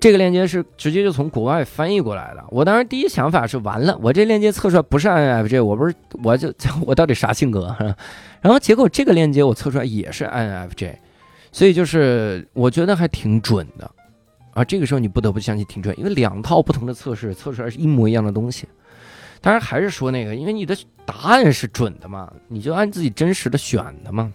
[0.00, 2.42] 这个链接是直接就从国外翻译过来的。
[2.50, 5.94] 我当时第一想法是完了，我这链接测出来不是 N F J，我不是
[6.24, 6.52] 我就
[6.86, 7.76] 我到底啥性格？
[8.40, 10.98] 然后结果这个链接我测出来也是 N F J，。
[11.50, 13.90] 所以就是我觉得还挺准的，
[14.58, 18.66] 啊，这个时候你不得不相信挺准，因为两套不同的测试测出来是一模一样的东西。
[19.40, 24.32] 当然还是说那个，因为你的答案是准的嘛，你就按自己真实的选的嘛。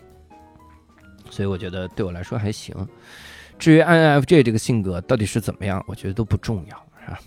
[1.29, 2.73] 所以我觉得对我来说还行。
[3.59, 7.19] 至于 INFJ 这个性格到底是怎么样，我觉得都不重要，是吧？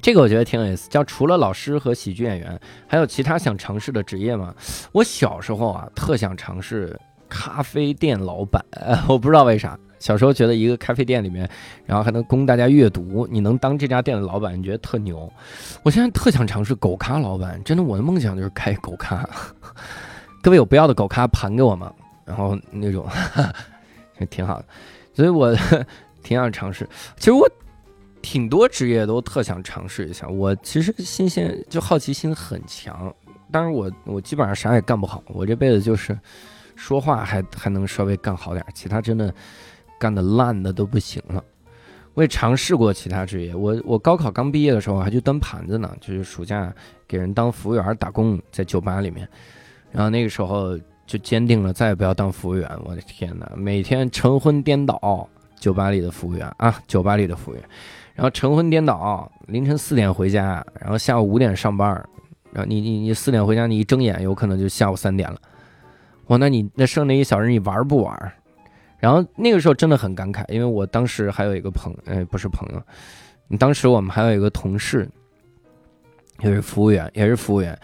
[0.00, 4.54] 这个我觉得挺有意思，叫除了老师和喜剧演员，还有其他想尝试的职业吗？
[4.90, 6.98] 我小时候啊，特想尝试。
[7.26, 8.64] 咖啡店老板，
[9.08, 11.48] 我不知道为啥，小时候觉得一个咖啡店里面，
[11.86, 15.32] 然后还能供大家阅读，你能当这家店的老板，你觉得特牛。
[15.82, 19.26] 我现在特想尝试狗咖老板，真的，我的梦想就是开狗咖。
[20.42, 21.90] 各位有不要的狗咖盘给我吗？
[22.26, 23.08] 然后那种，
[24.28, 24.66] 挺好的，
[25.14, 25.56] 所以我
[26.22, 26.86] 挺想尝试。
[27.16, 27.48] 其实我
[28.20, 33.10] 挺多职业都特想尝试一下，我其实新鲜就好奇心很强，
[33.50, 36.14] 但是我我基本上啥也干不好，我这辈子就是。
[36.76, 39.32] 说话还还能稍微干好点，其他真的
[40.04, 41.42] 干的烂的都不行了。
[42.12, 46.70] 我也尝试过其他职业，我我高考刚毕业的时候还去端盘子呢，就是暑假
[47.08, 49.26] 给人当服务员打工，在酒吧里面。
[49.90, 52.70] 然后那个时候就坚定了再也不要当服务员。
[52.84, 57.64] 我的天哪，每天晨昏颠倒，酒吧里的服务员啊，酒吧里的服务员，
[58.14, 61.88] 然后晨昏颠倒，凌晨四点回家，然后下午五点上班，
[62.52, 65.40] 然后你你你四点回家，你一睁眼有可能就下午三点了。
[66.28, 68.32] 哇，那你那剩那一小时你玩不玩？
[69.04, 75.06] 然后那个时候真的很感慨，因为我当时还有一个朋，哎，不是朋友，当时我们还有一个同事，
[76.40, 77.78] 也是服务员，也是服务员。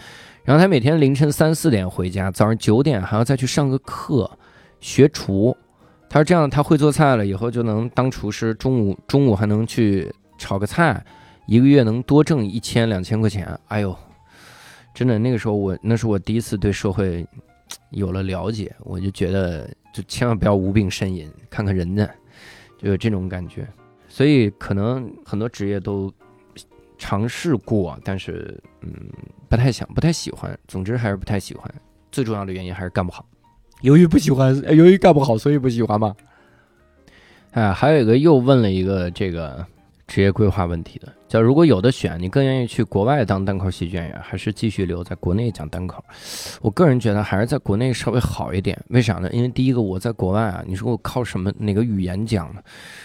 [0.44, 4.30] 然后他每天凌晨三四点回家，早上九点还要再去上个课
[4.80, 5.54] 学厨。
[6.08, 11.04] 他说这样他会做菜了，以后就能当厨师，中午中午还能去炒个菜，
[11.44, 13.46] 一个月能多挣一千两千块钱。
[13.68, 13.94] 哎呦，
[14.94, 17.26] 真的那个时候我那是我第一次对社会。
[17.90, 22.08] 有了了解，我就觉得就千万不要无病呻吟，看看人家，
[22.78, 23.66] 就有这种感觉。
[24.08, 26.12] 所以可能很多职业都
[26.98, 28.90] 尝试过，但是嗯，
[29.48, 30.58] 不太想，不太喜欢。
[30.66, 31.72] 总之还是不太喜欢。
[32.10, 33.24] 最重要的原因还是干不好。
[33.82, 36.14] 由于不喜欢，由于干不好，所以不喜欢嘛。
[37.52, 39.66] 哎，还有一个又问了一个这个。
[40.10, 46.04] 职业规划问题的，叫如果有的选，你更愿意去国外当单口喜剧演员，还是继续留在国内讲单口？
[46.60, 48.76] 我个人觉得还是在国内稍微好一点。
[48.88, 49.30] 为啥呢？
[49.32, 52.60] 因为第一个，我在国外啊，你说我靠什么哪个语言讲呢？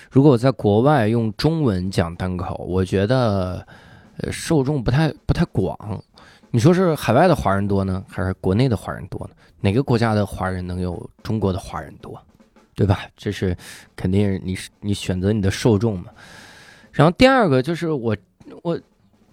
[0.09, 3.63] 如果我在国外用中文讲单口，我觉得
[4.17, 5.77] 呃受众不太不太广。
[6.49, 9.35] 你说是海外的华人多呢，还是国内的华人多呢？
[9.61, 12.19] 哪个国家的华人能有中国的华人多？
[12.73, 13.01] 对吧？
[13.15, 13.55] 这是
[13.95, 16.05] 肯定你是你选择你的受众嘛。
[16.95, 18.15] 然后第二个就是我，
[18.63, 18.79] 我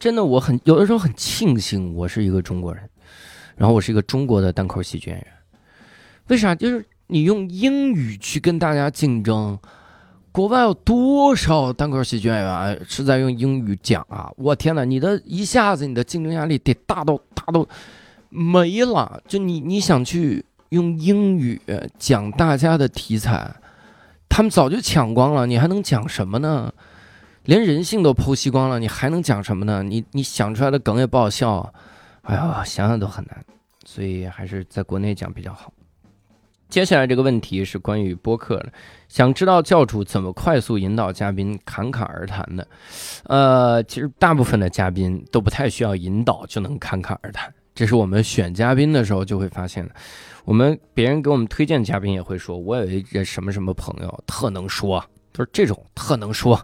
[0.00, 2.82] 真的我很有的时候很庆幸我是一个中国人，
[3.56, 5.26] 然后我是一个中国的单口喜剧演员。
[6.26, 6.56] 为啥？
[6.56, 9.56] 就是你用英语去跟大家竞争，
[10.32, 14.28] 国外有多少单口喜剧演员是在用英语讲啊？
[14.36, 14.84] 我天哪！
[14.84, 17.64] 你的一下子你的竞争压力得大到大到
[18.28, 19.22] 没了。
[19.28, 21.60] 就你你想去用英语
[21.96, 23.54] 讲大家的题材，
[24.28, 26.72] 他们早就抢光了，你还能讲什么呢？
[27.44, 29.82] 连人性都剖析光了，你还能讲什么呢？
[29.82, 31.72] 你你想出来的梗也不好笑，
[32.22, 33.44] 哎呀，想想都很难，
[33.84, 35.72] 所以还是在国内讲比较好。
[36.68, 38.72] 接下来这个问题是关于播客的，
[39.08, 42.66] 想知道教主怎么快速引导嘉宾侃侃而谈的。
[43.24, 49.94] 呃，其实大部分的嘉宾都不太需要引导就能侃侃而谈，这是我们选嘉宾的时候就会发现的。
[50.44, 56.58] 我们别人给我们推荐嘉宾也会说，我有一个什么什么朋友特能说，就是这种特能说。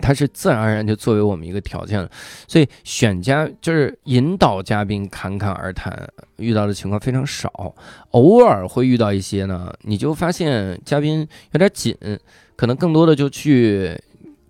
[0.00, 2.10] 它是自然而然就作为我们一个条件了，
[2.48, 7.74] 所以选嘉就是引导嘉宾侃侃而谈，遇到的情况非常少，
[8.10, 11.96] 偶尔会遇到一些呢，你就发现嘉宾有点紧，
[12.56, 13.96] 可能更多的就去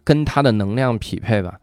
[0.04, 1.58] 跟他的能量匹配吧。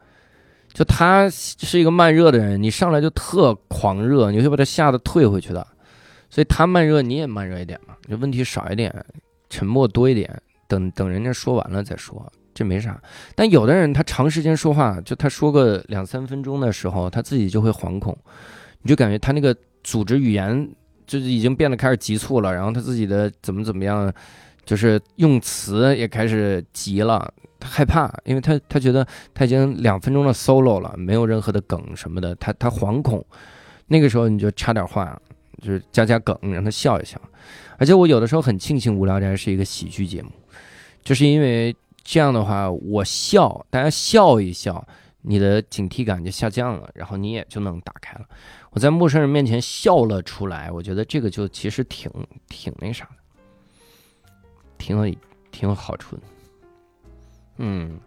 [0.72, 5.66] 就他是一个慢热的人，你上来就特狂热，你会把他吓得退回去的。
[6.30, 8.94] 所以他慢热，你也慢热一点嘛，就问题少一点，
[9.48, 10.30] 沉默多一点，
[10.68, 12.30] 等等人家说完了再说。
[12.58, 13.00] 这没啥，
[13.36, 18.18] 但有的人他长时间说话，就他说个两三分钟的时候，他自己就会惶恐，
[18.82, 20.68] 你就感觉他那个组织语言
[21.06, 24.12] 就是已经变得开始急促了，然后他自己的怎么怎么样，
[24.64, 33.24] 就是用词也开始急了，他害怕，因为他他觉得他已经两分钟的 solo 了，没有任何的梗什么的，他他惶恐，
[33.86, 35.16] 那个时候你就插点话，
[35.62, 37.20] 就是加加梗，让他笑一笑。
[37.76, 40.30] 而且我有的时候很庆幸《无聊斋》是一个喜剧节目，
[41.04, 41.72] 就是因为。
[42.02, 44.86] 这样的话，我笑，大家笑一笑，
[45.22, 48.26] 你的警惕感就下降了，然后你也就能打开了。
[48.70, 52.10] 我在陌生人面前笑了出来，我觉得这个就其实挺
[52.48, 54.30] 挺那啥的，
[54.78, 55.14] 挺有
[55.50, 56.22] 挺有好处的。
[57.56, 57.98] 嗯，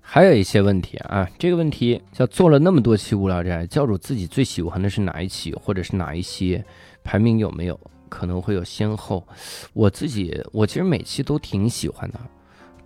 [0.00, 6.64] 还有一些问题啊，这个问题叫做了那么多期无聊斋，教主自己最喜欢的是哪一期，或者是哪一些
[7.02, 9.26] 排名有没有可能会有先后？
[9.72, 12.20] 我自己我其实每期都挺喜欢的。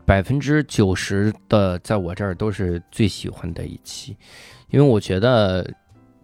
[0.09, 4.17] 百分之九十的在我这儿都是最喜欢的一期，
[4.71, 5.71] 因为我觉得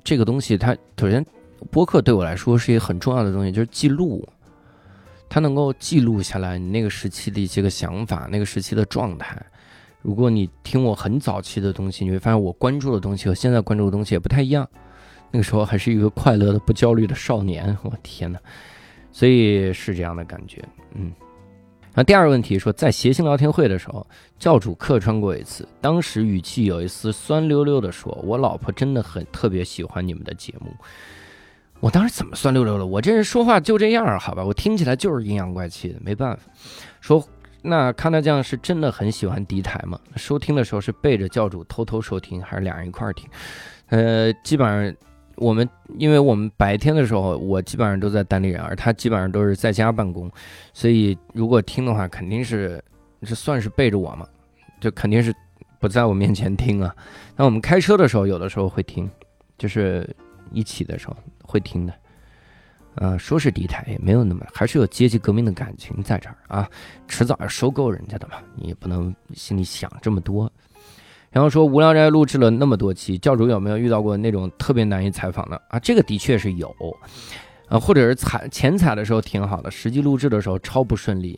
[0.02, 1.22] 这个东西它首先
[1.70, 4.26] 播客对我来说是一个很重要的东西，就是记录，
[5.28, 9.36] 它能够记录下来你那个时期的一些个想法，那个时期的状态。
[10.00, 14.66] 如果你听我很早期的东西，你会发现我关注的东西和现在关注的东西也不太一样。
[15.30, 18.38] 那个时候还是一个快乐的、不焦虑的少年，我天哪！
[19.12, 20.64] 所以是这样的感觉，
[20.94, 21.12] 嗯。
[21.96, 24.04] 那第二个问题说，在谐星聊天会的时候，
[24.36, 30.74] 教主客串过一次，当时语气有一丝酸溜溜的说：“我老婆真的很特别喜欢你们的节目。”
[31.78, 32.84] 我当时怎么酸溜溜的？
[32.84, 34.44] 我这人说话就这样，好吧？
[34.44, 36.42] 我听起来就是阴阳怪气的，没办法。
[37.00, 37.24] 说
[37.62, 39.98] 那康大酱是真的很喜欢敌台吗？
[40.16, 43.28] 收听的时候是背着教主偷偷收听，还是俩人一块儿听？
[43.88, 44.96] 呃，基本上。
[45.36, 45.68] 我们
[45.98, 50.30] 因为我们白天的时候，我基本上都在单立人，而他基本上都是在家办公，
[50.72, 52.82] 所以如果听的话，肯定是
[53.22, 54.26] 这算是背着我嘛，
[54.80, 55.34] 就肯定是
[55.80, 56.94] 不在我面前听啊。
[57.36, 59.10] 那我们开车的时候，有的时候会听，
[59.58, 60.08] 就是
[60.52, 61.92] 一起的时候会听的。
[62.96, 66.70] 呃，说是敌台，也没有那么，还是有阶级革命的感情在这儿啊，
[67.08, 70.48] 迟早要收购人家的嘛，你也不能心里想这么多。
[71.34, 75.80] 然后说无聊斋录制了那么多期，教主有没有遇到过那种特别难以采访的啊？
[75.80, 76.72] 这个的确是有，
[77.66, 81.36] 啊，或者是采前采的时候挺好的，实际录制的时候超不顺利。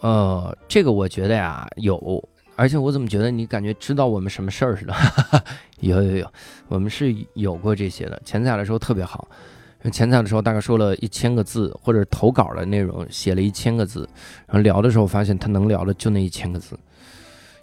[0.00, 2.26] 呃，这个我觉得呀有，
[2.56, 4.94] 而且我怎么觉得你感觉知道我们什么事儿似的？
[5.80, 6.32] 有有有，
[6.68, 8.18] 我们是有过这些的。
[8.24, 9.28] 前采的时候特别好，
[9.92, 14.08] 前采的时候大概说了一千个字，或者投稿的内容写了一千个字，
[14.46, 16.78] 然后聊的时候发现他能聊的就那一千个字。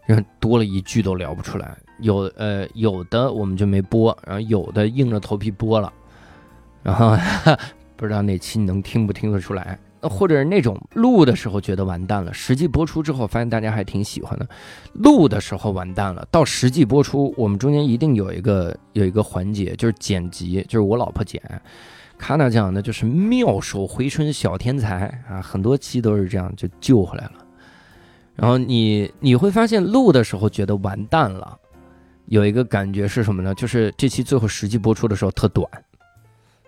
[0.07, 5.91] 然后多了一句都聊不出来，有呃有的我们就没播，然后有的硬着头皮播了，
[6.81, 7.15] 然后
[7.97, 14.47] 不知道那期你能听不听得出来，或者是那种录的时候觉得完蛋了，实际播出之后发现大家还挺喜欢的，
[14.93, 21.41] 录的时候完蛋了，到实际播出我们中间一定有一个有一个环节就是剪辑，就是我老婆剪，
[22.17, 27.31] 卡娜讲的就是妙手回春小天才啊，很多期都是这样就救回来了。
[28.37, 31.57] 然后你你会发现录的时候觉得完蛋了，
[32.27, 33.53] 有一个感觉是什么呢？
[33.55, 35.67] 就是这期最后实际播出的时候特短，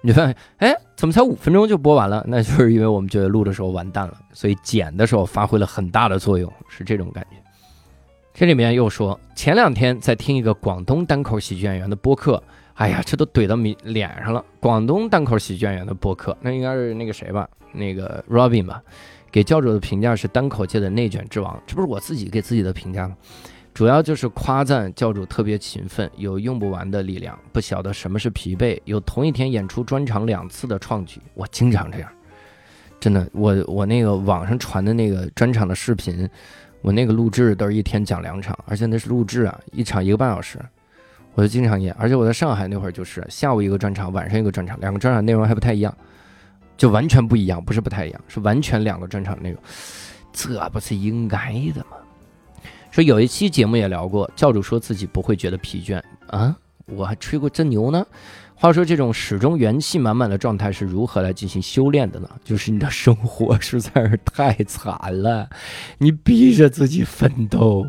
[0.01, 2.26] 你发现哎，怎么才五分钟就播完了？
[2.28, 7.38] 那就是因为我们觉得录的时候完蛋了，所以剪的时候发挥了很大的作用，是这种感觉。
[8.34, 12.41] 这里面又说，前两天在听一个广东单口喜剧演员的播客，
[12.76, 14.43] 哎呀，这都怼到脸上了。
[14.59, 17.47] 广东单口喜剧演员的播客，那应该是那个谁吧？
[17.74, 18.82] 那个 Robin 吧？
[19.32, 23.16] 给教主的评价是单口界的内卷之王，这不是我自己给自己的评价吗？
[23.72, 31.22] 主要就是夸赞教主特别勤奋，有用不完的力量，不晓得什么是疲惫，有同一天演出专场两次的创举。
[31.34, 32.10] 我经常这样，
[33.00, 36.28] 真的，我我那个网上传的那个专场的视频，
[36.82, 40.60] 我那个录制都是一天讲两场，而且那是录制啊，一场一个半小时，
[41.36, 45.96] 我就经常演，而且我在上海那会儿就是下午一个专场，晚上一个专场，两个专场内容还不太一样，
[46.80, 49.62] 就完全不一样，不是不太一样，是完全两个专场内容，
[50.32, 51.98] 这不是应该的吗？
[52.90, 56.56] 说有一期节目也聊过，教主说自己不会觉得疲倦啊，
[56.86, 58.04] 我还吹过这牛呢。
[58.56, 62.30] 话说，这种始终元气满满的状态是如何来进行修炼的呢？
[62.44, 65.50] 就是你的生活实在是太惨了，
[65.98, 67.86] 你逼着自己奋斗，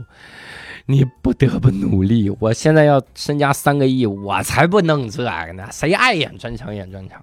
[0.86, 2.28] 你不得不努力。
[2.38, 5.68] 我现在要身家三个亿，我才不弄这个呢！
[5.72, 7.20] 谁爱演专场演专场？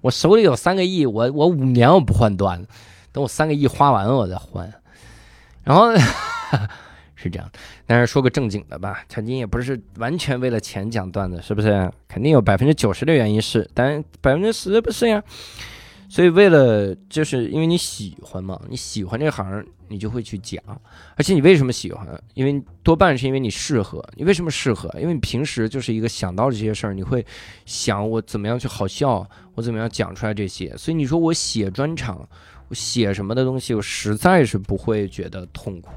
[0.00, 2.68] 我手里有三个亿，我我五年我不换段子，
[3.12, 4.72] 等我三个亿花完了我再换。
[5.64, 5.92] 然后。
[7.20, 7.50] 是这样，
[7.84, 11.90] 但是说个正经的吧，曾经也不是完全为了钱讲段子，是不是？
[12.06, 15.20] 肯定有百分之九十的原因是，但百分之十不是呀。
[16.08, 20.62] 所以为了就是因为你喜欢嘛，你喜欢这行，你就会去讲。
[21.16, 22.06] 而且你为什么喜欢？
[22.34, 24.02] 因为多半是因为你适合。
[24.16, 24.88] 你为什么适合？
[24.98, 27.24] 因为你平时就是一个想到这些事儿，你会
[27.66, 30.74] 想我怎么样去好笑，我怎么样讲出来这些。
[30.78, 32.26] 所以你说我写专场，
[32.68, 35.90] 我写什么的东西，我实在是不会觉得痛苦。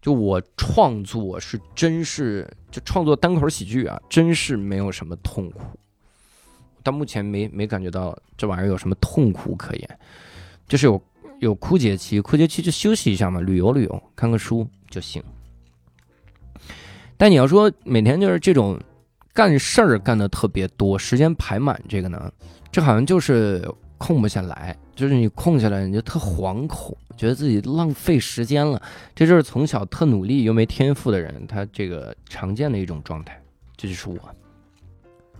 [0.00, 5.60] 就我创作是真是就创作单口喜剧啊，真是没有什么痛苦，
[6.82, 9.98] 到目前没没感觉到这玩意儿有什么痛苦可言，
[10.66, 11.02] 就是有
[11.40, 15.22] 有枯竭期，枯竭期就休息一下嘛，旅游旅游，看个书就行。
[17.16, 18.78] 但你要说每天就是这种
[19.32, 22.32] 干事儿干的特别多，时间排满这个呢，
[22.70, 24.76] 这好像就是空不下来。
[24.94, 28.82] 就是你空下来，你就特惶恐，觉得自己浪费时间了。
[29.14, 33.40] 这就是从小特努力又没天赋的人，他这个常见的一种状态。
[33.76, 34.18] 这就是我。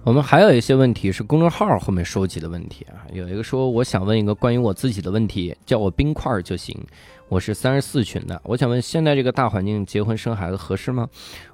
[0.09, 3.05] 我们还有一些问题是公众号后面收集的问题啊。
[3.13, 6.75] 有一个说，我想问一个关于我自己的问题，叫我冰块就行。
[7.29, 11.07] 我是三十四群的，我想问，现在这个大环境结婚生孩子合适吗？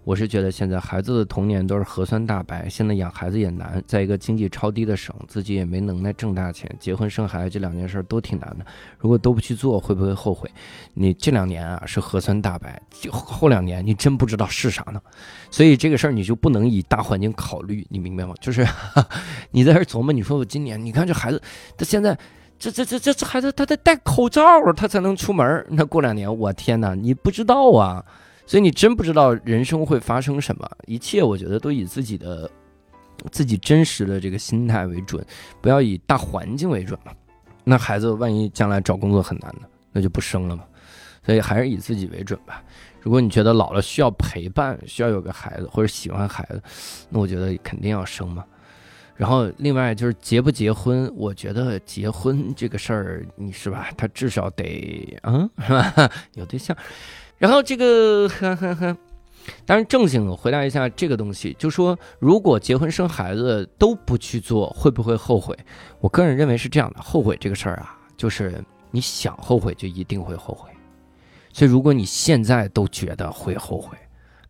[0.05, 8.65] 我是觉得现在孩子的童年都是核酸大白，现在养孩子也难，在一个经济超低的省，自己也没能耐挣大钱，结婚生孩子这两件事都挺难的。
[9.01, 10.49] 如果都不去做，会不会后悔？
[10.95, 15.03] 你这两年啊是核酸大白，后两年你真不知道是啥呢。
[15.51, 18.33] 所以这个事儿你就不能以大环境考虑，你明白吗？
[18.41, 18.65] 就是
[19.51, 21.43] 你在这琢磨，你说我今年，你看这孩子，
[21.77, 22.17] 他现在。
[22.65, 24.43] 这这这这这孩子他得戴口罩，
[24.73, 25.67] 他才能出门。
[25.69, 28.03] 那过两年，我天哪，你不知道啊！
[28.47, 30.67] 所以你真不知道人生会发生什么。
[30.87, 32.51] 一切我觉得都以自己的
[33.31, 35.23] 自己真实的这个心态为准，
[35.61, 37.13] 不要以大环境为准嘛。
[37.65, 39.63] 那孩子万一将来找工作很难的，
[39.93, 40.65] 那就不生了嘛。
[41.27, 42.63] 所以还是以自己为准吧。
[43.01, 46.63] 如果你觉得老了需要陪伴，需要有个孩子或者喜欢孩子，
[47.11, 48.43] 那我觉得肯定要生嘛。
[49.17, 53.89] 然后，另外就是结不结婚，我觉得结婚这个事儿，你是吧？
[53.97, 56.11] 他至少得啊， 是吧？
[56.35, 56.77] 有对象。
[57.39, 58.97] 然后这个，呵呵呵。
[59.67, 65.55] 当然，正经回答一下这个东西，就说如果结婚生孩子都不去做，会不会后悔？
[66.01, 70.71] 我个人认为是这样的，后悔这个事儿啊，就是你想后悔就一定会后悔。
[71.53, 73.97] 所以，如果你现在都觉得会后悔，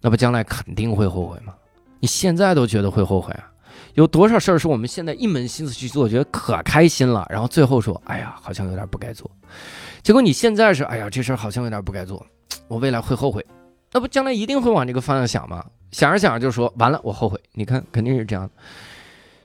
[0.01, 1.53] 那不将来肯定会后悔吗？
[1.99, 3.51] 你现在都觉得会后悔啊？
[3.95, 9.31] 有多少事儿是我们现在一门心思去做，觉得可开心了，然后最后说：“哎呀，好像有点不该做。”
[10.03, 12.25] 结果你现在是：“哎呀，这事儿好像有点不该做，
[12.69, 13.45] 我未来会后悔。”
[13.93, 15.65] 那不将来一定会往这个方向想吗？
[15.93, 18.51] 想着想着就说：“完了，我后悔。”你看，肯定是这样。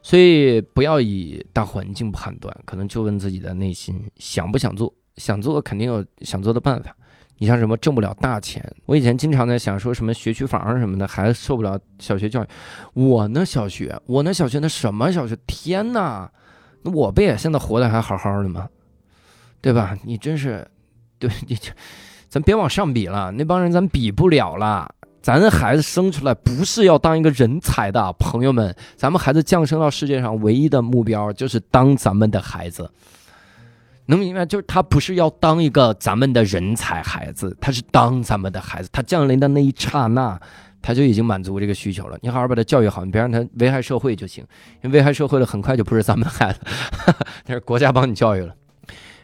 [0.02, 6.95] 所以不要以大环境判断，可能就问自己的内心想不想做，想做肯定有想做的办法。
[7.40, 8.64] 你像什么挣不了大钱？
[8.86, 12.48] 我以前经常在想，说什么学区房什么的，孩子受不了小学教育。
[12.94, 15.38] 我那小学，我那小学那什么小学？
[15.48, 16.30] 天哪，
[16.84, 18.68] 那我不也现在活得还好好的吗？
[19.62, 19.98] 对吧？
[20.04, 20.68] 你真是，
[21.18, 21.58] 对你，
[22.28, 24.94] 咱别往上比了，那帮人咱比不了了。
[25.22, 32.90] 咱孩子生出来不是要当一个人才的，朋友们，咱们孩子降生到世界上唯一的目标就是当咱们的孩子。
[34.10, 38.89] 能明白，就是他不是要当一个咱们的人才孩子，他是当咱们的孩子。
[38.91, 40.36] 他降临的那一刹那，
[40.82, 42.18] 他就已经满足这个需求了。
[42.22, 44.43] 你好好把他教育好，你别让他危害社会就行。
[44.82, 46.60] 因为危害社会了，很快就不是咱们的孩子，
[47.45, 48.55] 那是国家帮你教育了。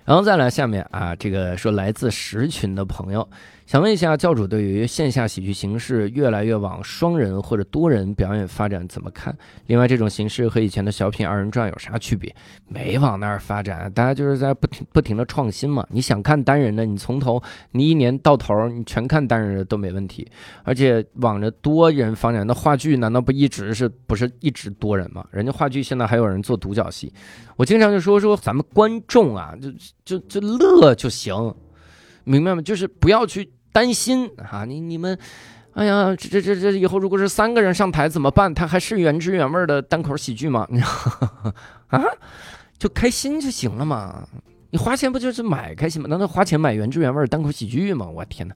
[0.04, 3.28] 然后再来下面啊，这个说来自十群的朋友。
[3.66, 9.36] 想问一下教主，对于线下喜剧形式越来越往双人或者多人表演发展怎么看？
[9.66, 12.34] 另外，这种形式和以前的小品二人转有啥区别？
[12.68, 15.84] 没往那儿发展，大家就是在不停不停的创新嘛。
[15.90, 17.42] 你想看单人的，你从头
[17.72, 20.28] 你一年到头你全看单人的都没问题。
[20.64, 25.26] 而且往着多人发展，那话剧难道不一直是不是一直多人吗？
[25.32, 27.12] 人家话剧现在还有人做独角戏。
[27.56, 31.52] 我经常就说说咱们观众啊，就就就乐就行，
[32.26, 32.62] 明白吗？
[32.62, 33.50] 就是不要去。
[33.76, 35.20] 担心啊，你你们
[35.74, 38.54] 哎呀，这这这这以后如果是三个人上台怎么办？
[38.54, 40.66] 他还是原汁原味的单口喜剧吗？
[41.92, 42.02] 啊，
[42.80, 44.26] 就开心就行了嘛。
[44.70, 46.08] 你花钱不就是买开心吗？
[46.08, 48.08] 难道花钱买原汁原味单口喜剧吗？
[48.08, 48.56] 我天哪，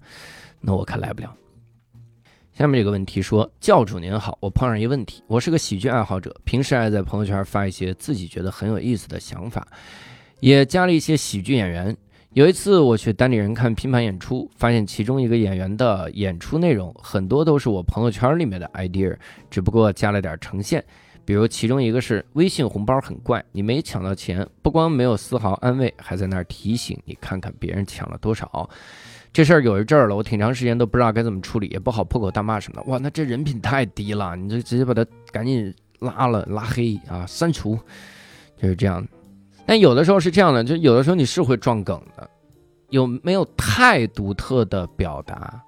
[0.61, 1.35] 那我可来不了。
[2.53, 9.67] 下面这个问题说，教主您好，我碰上一问题，我是个喜剧爱好者，平时爱在朋友圈发一些自己觉得很有意思的想法，
[10.39, 11.97] 也加了一些喜剧演员。
[12.33, 19.17] 有一次我去单立人看拼盘演出，发现其中一个演员的演出内容很多都是我朋友圈里面的 idea，
[19.49, 20.83] 只不过加了点呈现。
[21.25, 28.69] 比如其中一个是微信红包很怪，你没抢到钱，不光没有丝毫安慰，还在那儿提醒你看看别人抢了多少。
[29.33, 32.87] 这事儿有一阵儿了，我挺长时间都不知道该怎么处理，也不好破口大骂什么的。
[32.91, 37.77] 哇，那这人品太低了，你就直接把他赶紧拉了、拉黑啊、删除，
[38.59, 39.05] 就是这样。
[39.69, 42.27] 但有的时候是这样的，就有的时候你是会撞梗的，
[42.89, 45.63] 有没有太独特的表达？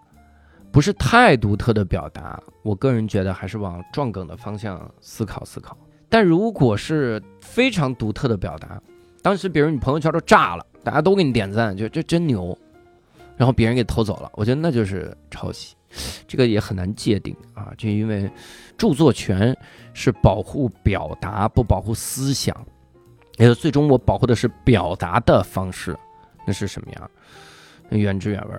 [0.72, 5.78] 不是太独特的表达，我个人觉得还是往撞梗的方向思考思考。
[6.10, 8.82] 但如果是非常独特的表达，
[9.22, 12.58] 当时比如你朋友圈都炸了，大家都给你点赞，就这真牛。
[13.38, 15.76] 然后别人给偷走了，我觉得那就是抄袭，
[16.28, 17.72] 这个也很难界定啊。
[17.78, 18.28] 就因为
[18.80, 19.56] 著作权
[19.94, 22.56] 是保护表达，不保护思想，
[23.38, 25.98] 也就最终我保护的是表达的方式，
[26.46, 27.12] 那是什么样？
[27.90, 28.56] 原汁原味。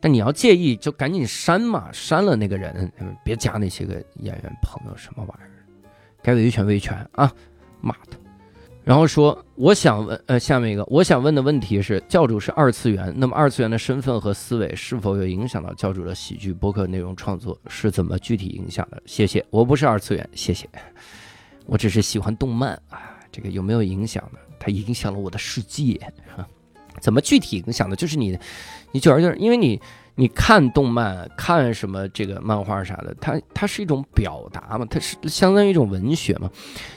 [0.00, 2.92] 但你要介意，就赶紧删嘛，删了那个人，
[3.24, 5.50] 别加那些个演员朋友什么玩意儿，
[6.22, 7.32] 该维权维权啊，
[7.80, 8.18] 骂他！
[8.84, 17.58] 然后说，我想问，呃，下面一个，我想问的问题是，教主是二次元，那么二次元的身份和思维是否有影响到教主的喜剧播客内容创作？
[17.68, 19.02] 是怎么具体影响的？
[19.06, 20.68] 谢谢，我不是二次元，谢谢，
[21.64, 24.38] 我只是喜欢动漫啊，这个有没有影响呢？
[24.60, 25.94] 它影响了我的世界
[26.36, 26.46] 啊？
[27.00, 27.96] 怎么具体影响的？
[27.96, 28.38] 就是你，
[28.92, 29.80] 你久而久之，因为你。
[30.16, 36.48] 你看动漫，看什么这个漫画啥的，它它是一种表达嘛，它是相当于一种文学嘛。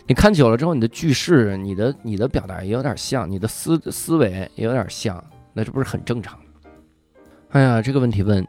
[0.05, 5.23] 你看久了之后，你的句式、你的你的表达也有点像，你的思思维也有点像，
[5.53, 6.39] 那这不是很正常
[7.49, 8.47] 哎呀，这个问题问，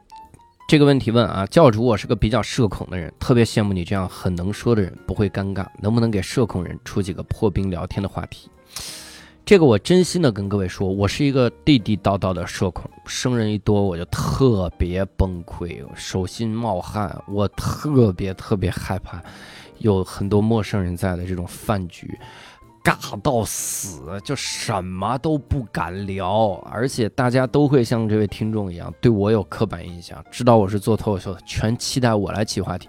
[0.69, 8.51] 这个问题问啊，教主，我是个比较社恐的人，特别羡慕你这样很能说的人，不会尴尬，能不能给社恐人出几个破冰聊天的话题？
[9.47, 19.23] 这个我真心的跟各位说，我是一个地地道道的社恐，生人一多我就特别崩溃，手心冒汗，我特别特别害怕
[19.79, 22.15] 有很多陌生人在的这种饭局，
[22.89, 32.89] 尬到死，就什么都不敢聊，而且大家都会像这位听众一样对我有刻板印象，知道我是做脱口秀的，全期待我来起话题，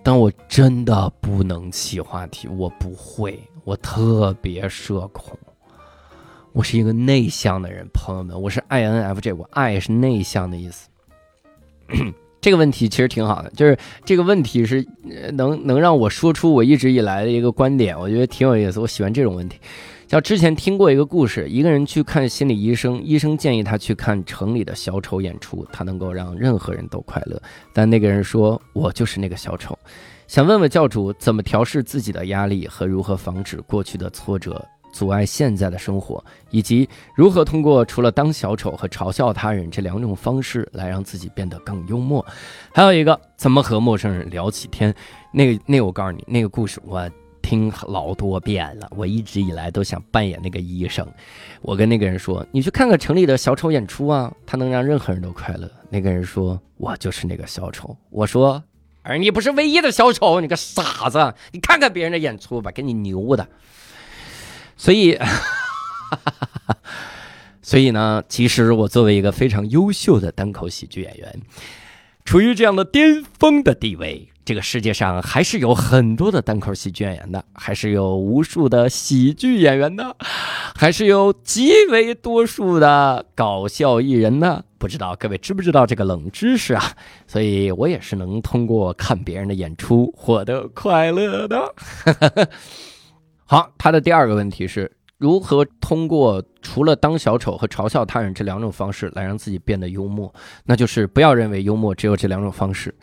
[0.00, 5.36] 但我真的不能起话题，我不会，我特别社恐。
[6.52, 10.88] 我是一个内向的人，朋友们，我是 I N F J，我爱是内向的意思。
[12.42, 14.84] 这个问题其实挺好的，就是这个问题是
[15.32, 18.80] 能能让我说出我一直以来的一个观点，我觉得挺有意思。
[18.80, 19.58] 我喜欢这种问题。
[20.08, 27.40] 像之前听过一个故事，一个人去看心理医生，医生建议他去看城里的小丑演出，他能够让任何人都快乐。
[27.72, 29.78] 但那个人说：“我就是那个小丑。”
[30.26, 34.62] 想问问教主，怎么调试自己的压力和如何防止过去的挫折？
[34.92, 42.24] 阻碍现在的生活，以及如何通过除了当小丑和嘲笑他人这两种方式来让自己变得更幽默。
[42.72, 44.94] 还有一个，怎么和陌生人聊起天？
[45.32, 48.88] 那个，那我告诉你，那个故事我听老多遍了。
[48.94, 51.06] 我一直以来都想扮演那个医生。
[51.62, 58.62] 我跟那个人说：“你去看看城里的小丑演出啊，他能让任何人都快乐。”那个人说：“我就是那个小丑。”我说
[59.02, 61.34] ：“而你不是唯一的小丑，你个傻子！
[61.50, 63.46] 你看看别人的演出吧，给你牛的。”
[64.82, 65.16] 所以，
[67.62, 71.40] 所以呢，其实我作为一个非常优秀的单口喜剧演员，
[72.24, 74.28] 处于这样的巅峰的地位。
[74.44, 80.16] 这个世界上还是有很多的单口喜剧演员的，还是有无数的喜剧演员的，
[80.74, 84.64] 还是有极为多数的搞笑艺人呢。
[84.78, 86.82] 不知道各位知不知道这个冷知识啊？
[87.28, 91.72] 所以我也是能通过看别人的演出获得快乐的。
[93.44, 100.32] 好，他的第二个问题是如何通过除了当小丑和嘲笑他人这两种方式来让自己变得幽默？
[100.64, 102.94] 那就是不要认为幽默只有这两种方式。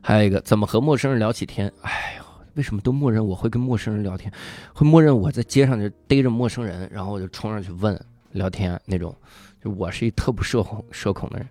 [0.00, 1.70] 还有一个，怎么和陌生人聊起天？
[1.82, 2.24] 哎呦，
[2.54, 4.32] 为什么都默认我会跟陌生人聊天？
[4.72, 8.00] 会默认我在街上就逮着陌生人，然后我就冲上去问
[8.32, 9.14] 聊天那种？
[9.62, 11.48] 就我是一特不社恐社恐的人，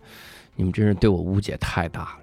[0.56, 2.20] 你们真是对我误解太大了。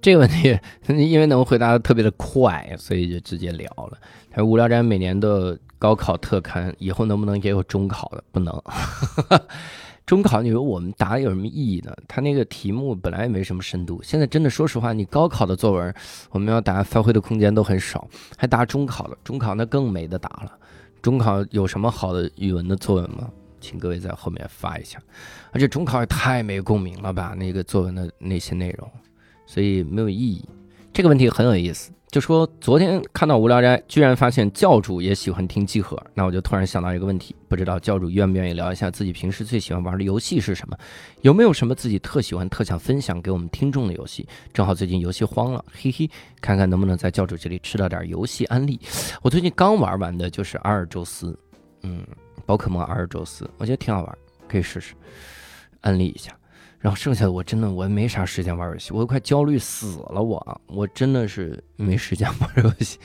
[0.00, 3.98] 这个问题，因为能回答的特别的快，所以就直接聊了。
[4.30, 8.22] 他说：“无聊斋每年的高考特刊，以后能不能也有中考的？
[8.30, 8.62] 不能。
[10.06, 11.94] 中考你说我们答有什么意义呢？
[12.06, 15.94] 他那个题目本来也没什么深度，现在真的说实话，你高考的作文
[16.30, 20.52] 我们要答发挥的空间都很少，还答中考的，中考那更没得答了。
[21.02, 23.28] 中考有什么好的语文的作文吗？
[23.60, 24.98] 请各位在后面发一下。
[25.52, 28.90] 而且中考也太没共鸣了吧，那个作文的那些内容，
[29.48, 30.44] 所以没有意义。
[30.92, 31.90] 这个问题很有意思。
[32.10, 40.76] 就说昨天看到无聊斋，居然发现教主也喜欢听集合，那我就突然想到一个问题，不知道教主愿不愿意聊一下自己平时最喜欢玩的游戏是什么？
[41.20, 44.26] 有没有什么自己特喜欢、特想分享给我们听众的游戏？
[44.54, 48.80] 正好最近游戏荒了， 嘿嘿，看看能不能在教主这里吃到点游戏安利。
[49.20, 51.38] 我最近刚玩完的就是阿尔宙斯，
[51.82, 52.02] 嗯，
[52.46, 54.18] 宝可梦阿尔宙斯，我觉得挺好玩，
[54.48, 54.94] 可以试试，
[55.82, 56.37] 安利一下。
[56.80, 60.22] 然后剩下的我真的我没啥时间玩游戏，我都快焦虑死了。
[60.22, 62.98] 我我真的是没时间 玩游戏。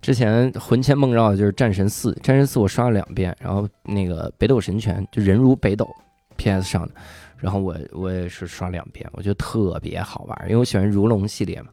[0.00, 5.88] 之前魂牵梦绕的就是战神四，战神四我刷了两遍，然后那个北斗神拳就人如北斗
[6.36, 6.94] ，PS 上的，
[7.36, 11.68] 然后我我也是刷两遍，我觉得特别好玩，因为我喜欢如龙系列嘛。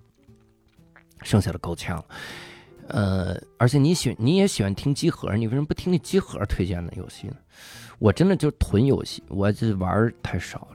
[1.22, 2.04] 剩下的够呛，
[2.88, 7.36] 呃，而且你喜你也喜欢听机核，你为什么不听那机核推荐的游戏呢？
[7.98, 10.68] 我真的就囤游戏，我这玩太少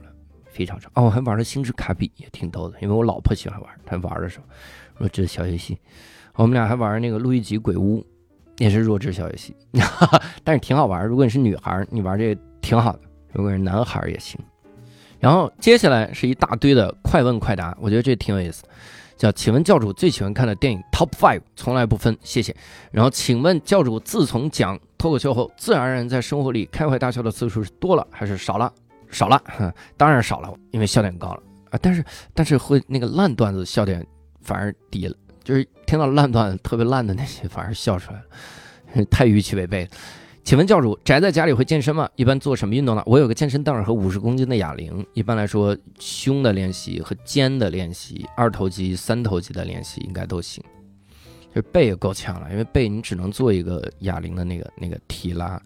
[0.51, 2.77] 非常长哦，我还玩了星之卡比，也挺逗的。
[2.81, 4.45] 因为我老婆喜欢玩，她玩的时候，
[4.97, 5.77] 弱智小游戏。
[6.33, 8.05] 我们俩还玩那个路易吉鬼屋，
[8.57, 9.55] 也是弱智小游戏，
[10.43, 11.05] 但是挺好玩。
[11.05, 12.99] 如果你是女孩，你玩这个挺好的；
[13.33, 14.39] 如果是男孩也行。
[15.19, 18.63] 然后接下来是一大堆的快问快答，我觉得这挺有意思。
[19.17, 22.55] 叫请问教主最喜欢看的电影 Top Five，从来不分，谢谢。
[22.91, 28.73] 然后请问教主自从讲脱口秀后，自然而然在生活里开怀大笑的次数是多了还是少了？
[29.11, 29.41] 少了，
[29.97, 31.79] 当然少了，因为笑点高了啊。
[31.81, 32.03] 但是，
[32.33, 34.05] 但是会那个烂段子笑点
[34.41, 38.19] 反而低了，就是听到烂段子特别烂的那些反而笑出来
[38.95, 39.87] 了，太预期违背。
[40.43, 42.09] 请问教主宅在家里会健身吗？
[42.15, 43.03] 一般做什么运动呢？
[43.05, 45.05] 我有个健身凳和五十公斤的哑铃。
[45.13, 50.63] 一般来说，胸的练习和肩的练习，二头肌、三头肌的练习应该都行。
[51.53, 55.61] 就是背也够呛了，因为背你只能做一个哑铃的那个那个提拉。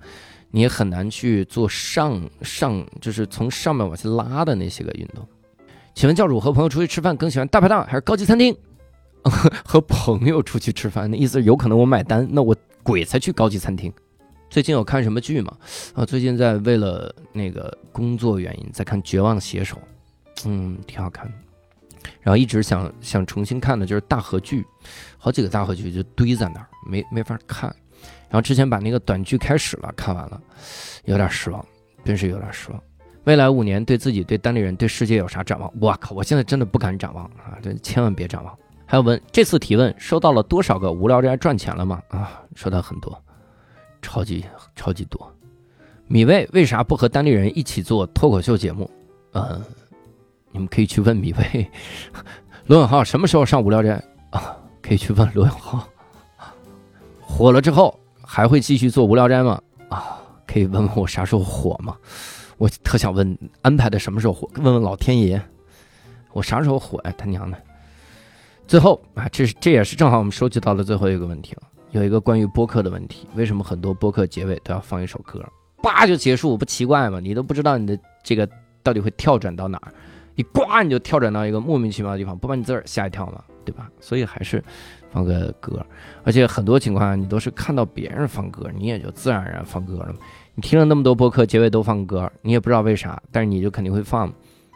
[0.56, 5.28] 你也很难去做上上，就是从上面往下拉的那些个运动。
[5.94, 8.56] 请问教主和朋友出去吃饭更喜欢大排档还是高级餐厅？
[9.66, 13.92] 和朋友出去吃饭，那意思有可能我买单，那我鬼才去高级餐厅。
[14.50, 15.58] 最近有看什么剧吗？
[15.94, 19.76] 啊，最近在为了那个工作原因在看《绝望写手》，
[20.46, 21.34] 嗯，挺好看的。
[22.22, 24.66] 然后一直想想重新看的就是大河剧，
[25.18, 27.76] 好几个大河剧就堆在那儿，没没法看。
[28.30, 30.42] 然后之前把那个短剧开始了，看完了，
[31.06, 31.66] 有点失望，
[32.04, 32.82] 真是有点失望。
[33.24, 35.72] 未来五年对自己、对单立人、对世界有啥展望？
[35.82, 37.58] 我靠，我现在真的不敢展望啊！
[37.62, 38.56] 这千万别展望。
[38.86, 42.00] 还有问这次提问收到了多少个无聊斋赚钱了吗？
[42.10, 43.20] 啊，收到很多，
[44.00, 44.46] 超级
[44.76, 45.34] 超级多。
[46.08, 48.88] 米未为啥不和单立人一起做脱口秀节目？
[49.34, 49.60] 嗯，
[50.52, 51.72] 你们可以去问米未。
[52.68, 54.00] 罗永浩什么时候上无聊斋
[54.30, 54.56] 啊？
[54.84, 55.88] 可以去问罗永浩。
[57.20, 58.00] 火了之后。
[58.36, 59.62] 还会继续做无聊斋吗？
[59.88, 61.96] 啊，可以问问我啥时候火吗？
[62.58, 64.50] 我特想问安排的什么时候火？
[64.56, 65.42] 问问老天爷，
[66.34, 67.14] 我啥时候火呀？
[67.18, 67.58] 他娘的！
[68.68, 71.62] 最后啊，这是这也是正好我们收集到的最后一个问题了。
[71.92, 75.42] 有一个关于播客的问题：为什么很多播客结尾都要放一首歌？
[75.82, 77.22] 叭就结束，不奇怪吗？
[77.22, 78.46] 你都不知道你的这个
[78.84, 79.94] 到底会跳转到哪儿，
[80.36, 83.42] 你呱你就跳转到一个莫名其妙的地方，不把你自个儿吓一跳吗？
[83.64, 83.90] 对吧？
[84.02, 84.62] 所以还是。
[85.16, 85.84] 放个歌，
[86.26, 90.14] 而且很多情况下你都是看到别人放歌，你也就自然而然放歌了。
[90.56, 94.28] 你听了那么多播客，结尾都放歌，你也不知道为啥，但是你就肯定会放。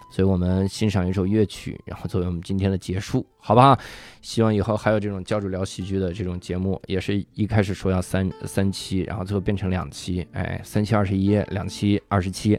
[0.09, 3.77] 所以我们欣赏一首乐曲，然后作为我们今天的结束，好不好？
[4.21, 12.57] 希望以后还有这种教主聊喜剧的这种节目，也是一开始说要三三期，然后最后变成两期，哎，三期二十一，两期二十七，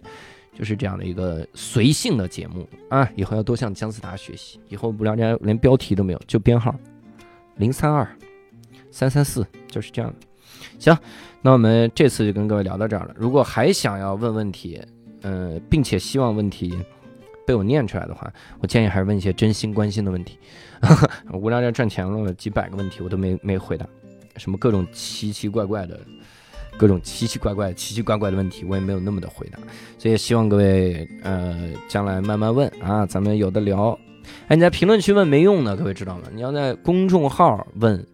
[0.55, 3.11] 就是这样的一个随性的节目啊！
[3.17, 6.75] 以后要多向姜思达学习，以后无聊斋连标题都没有，就编号。
[7.61, 8.09] 零三二
[8.91, 10.27] 三三四就是这样的，
[10.79, 10.99] 行，
[11.43, 13.15] 那我们这次就跟各位聊到这儿了。
[13.17, 14.81] 如果还想要问问题，
[15.21, 16.77] 呃，并且希望问题
[17.47, 20.39] 被我念出来的话，我建议还是问一些真心关心的问题。
[21.35, 23.87] 无聊斋赚钱了几百个问题我都没没回答，
[24.37, 26.01] 什么各种奇奇怪怪的、
[26.79, 29.59] 各种奇奇怪怪、奇奇怪怪的问题，我也没有那么的回答。
[29.99, 33.99] 所以希望各位呃将来慢慢问啊，咱们有的聊。
[34.49, 36.25] 哎，你在评论区问没用的，各位知道吗？
[36.33, 38.07] 你要在公众号问，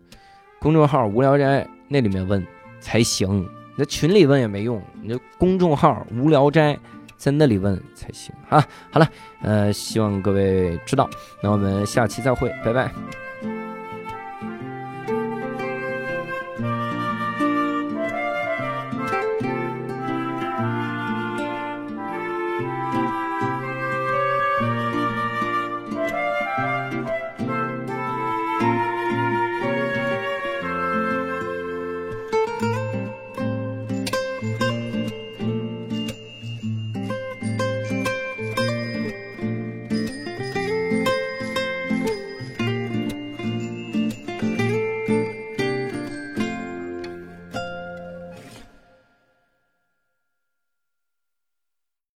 [0.61, 2.45] 公众号无聊斋那里面问
[2.81, 3.49] 才行。
[3.77, 6.79] 你在群里问也没用，你就公众号无聊斋
[7.17, 8.67] 在那里问才行啊。
[8.91, 9.09] 好了，
[9.43, 11.09] 呃，希望各位知道，
[11.43, 13.26] 那我们下期再会，拜拜。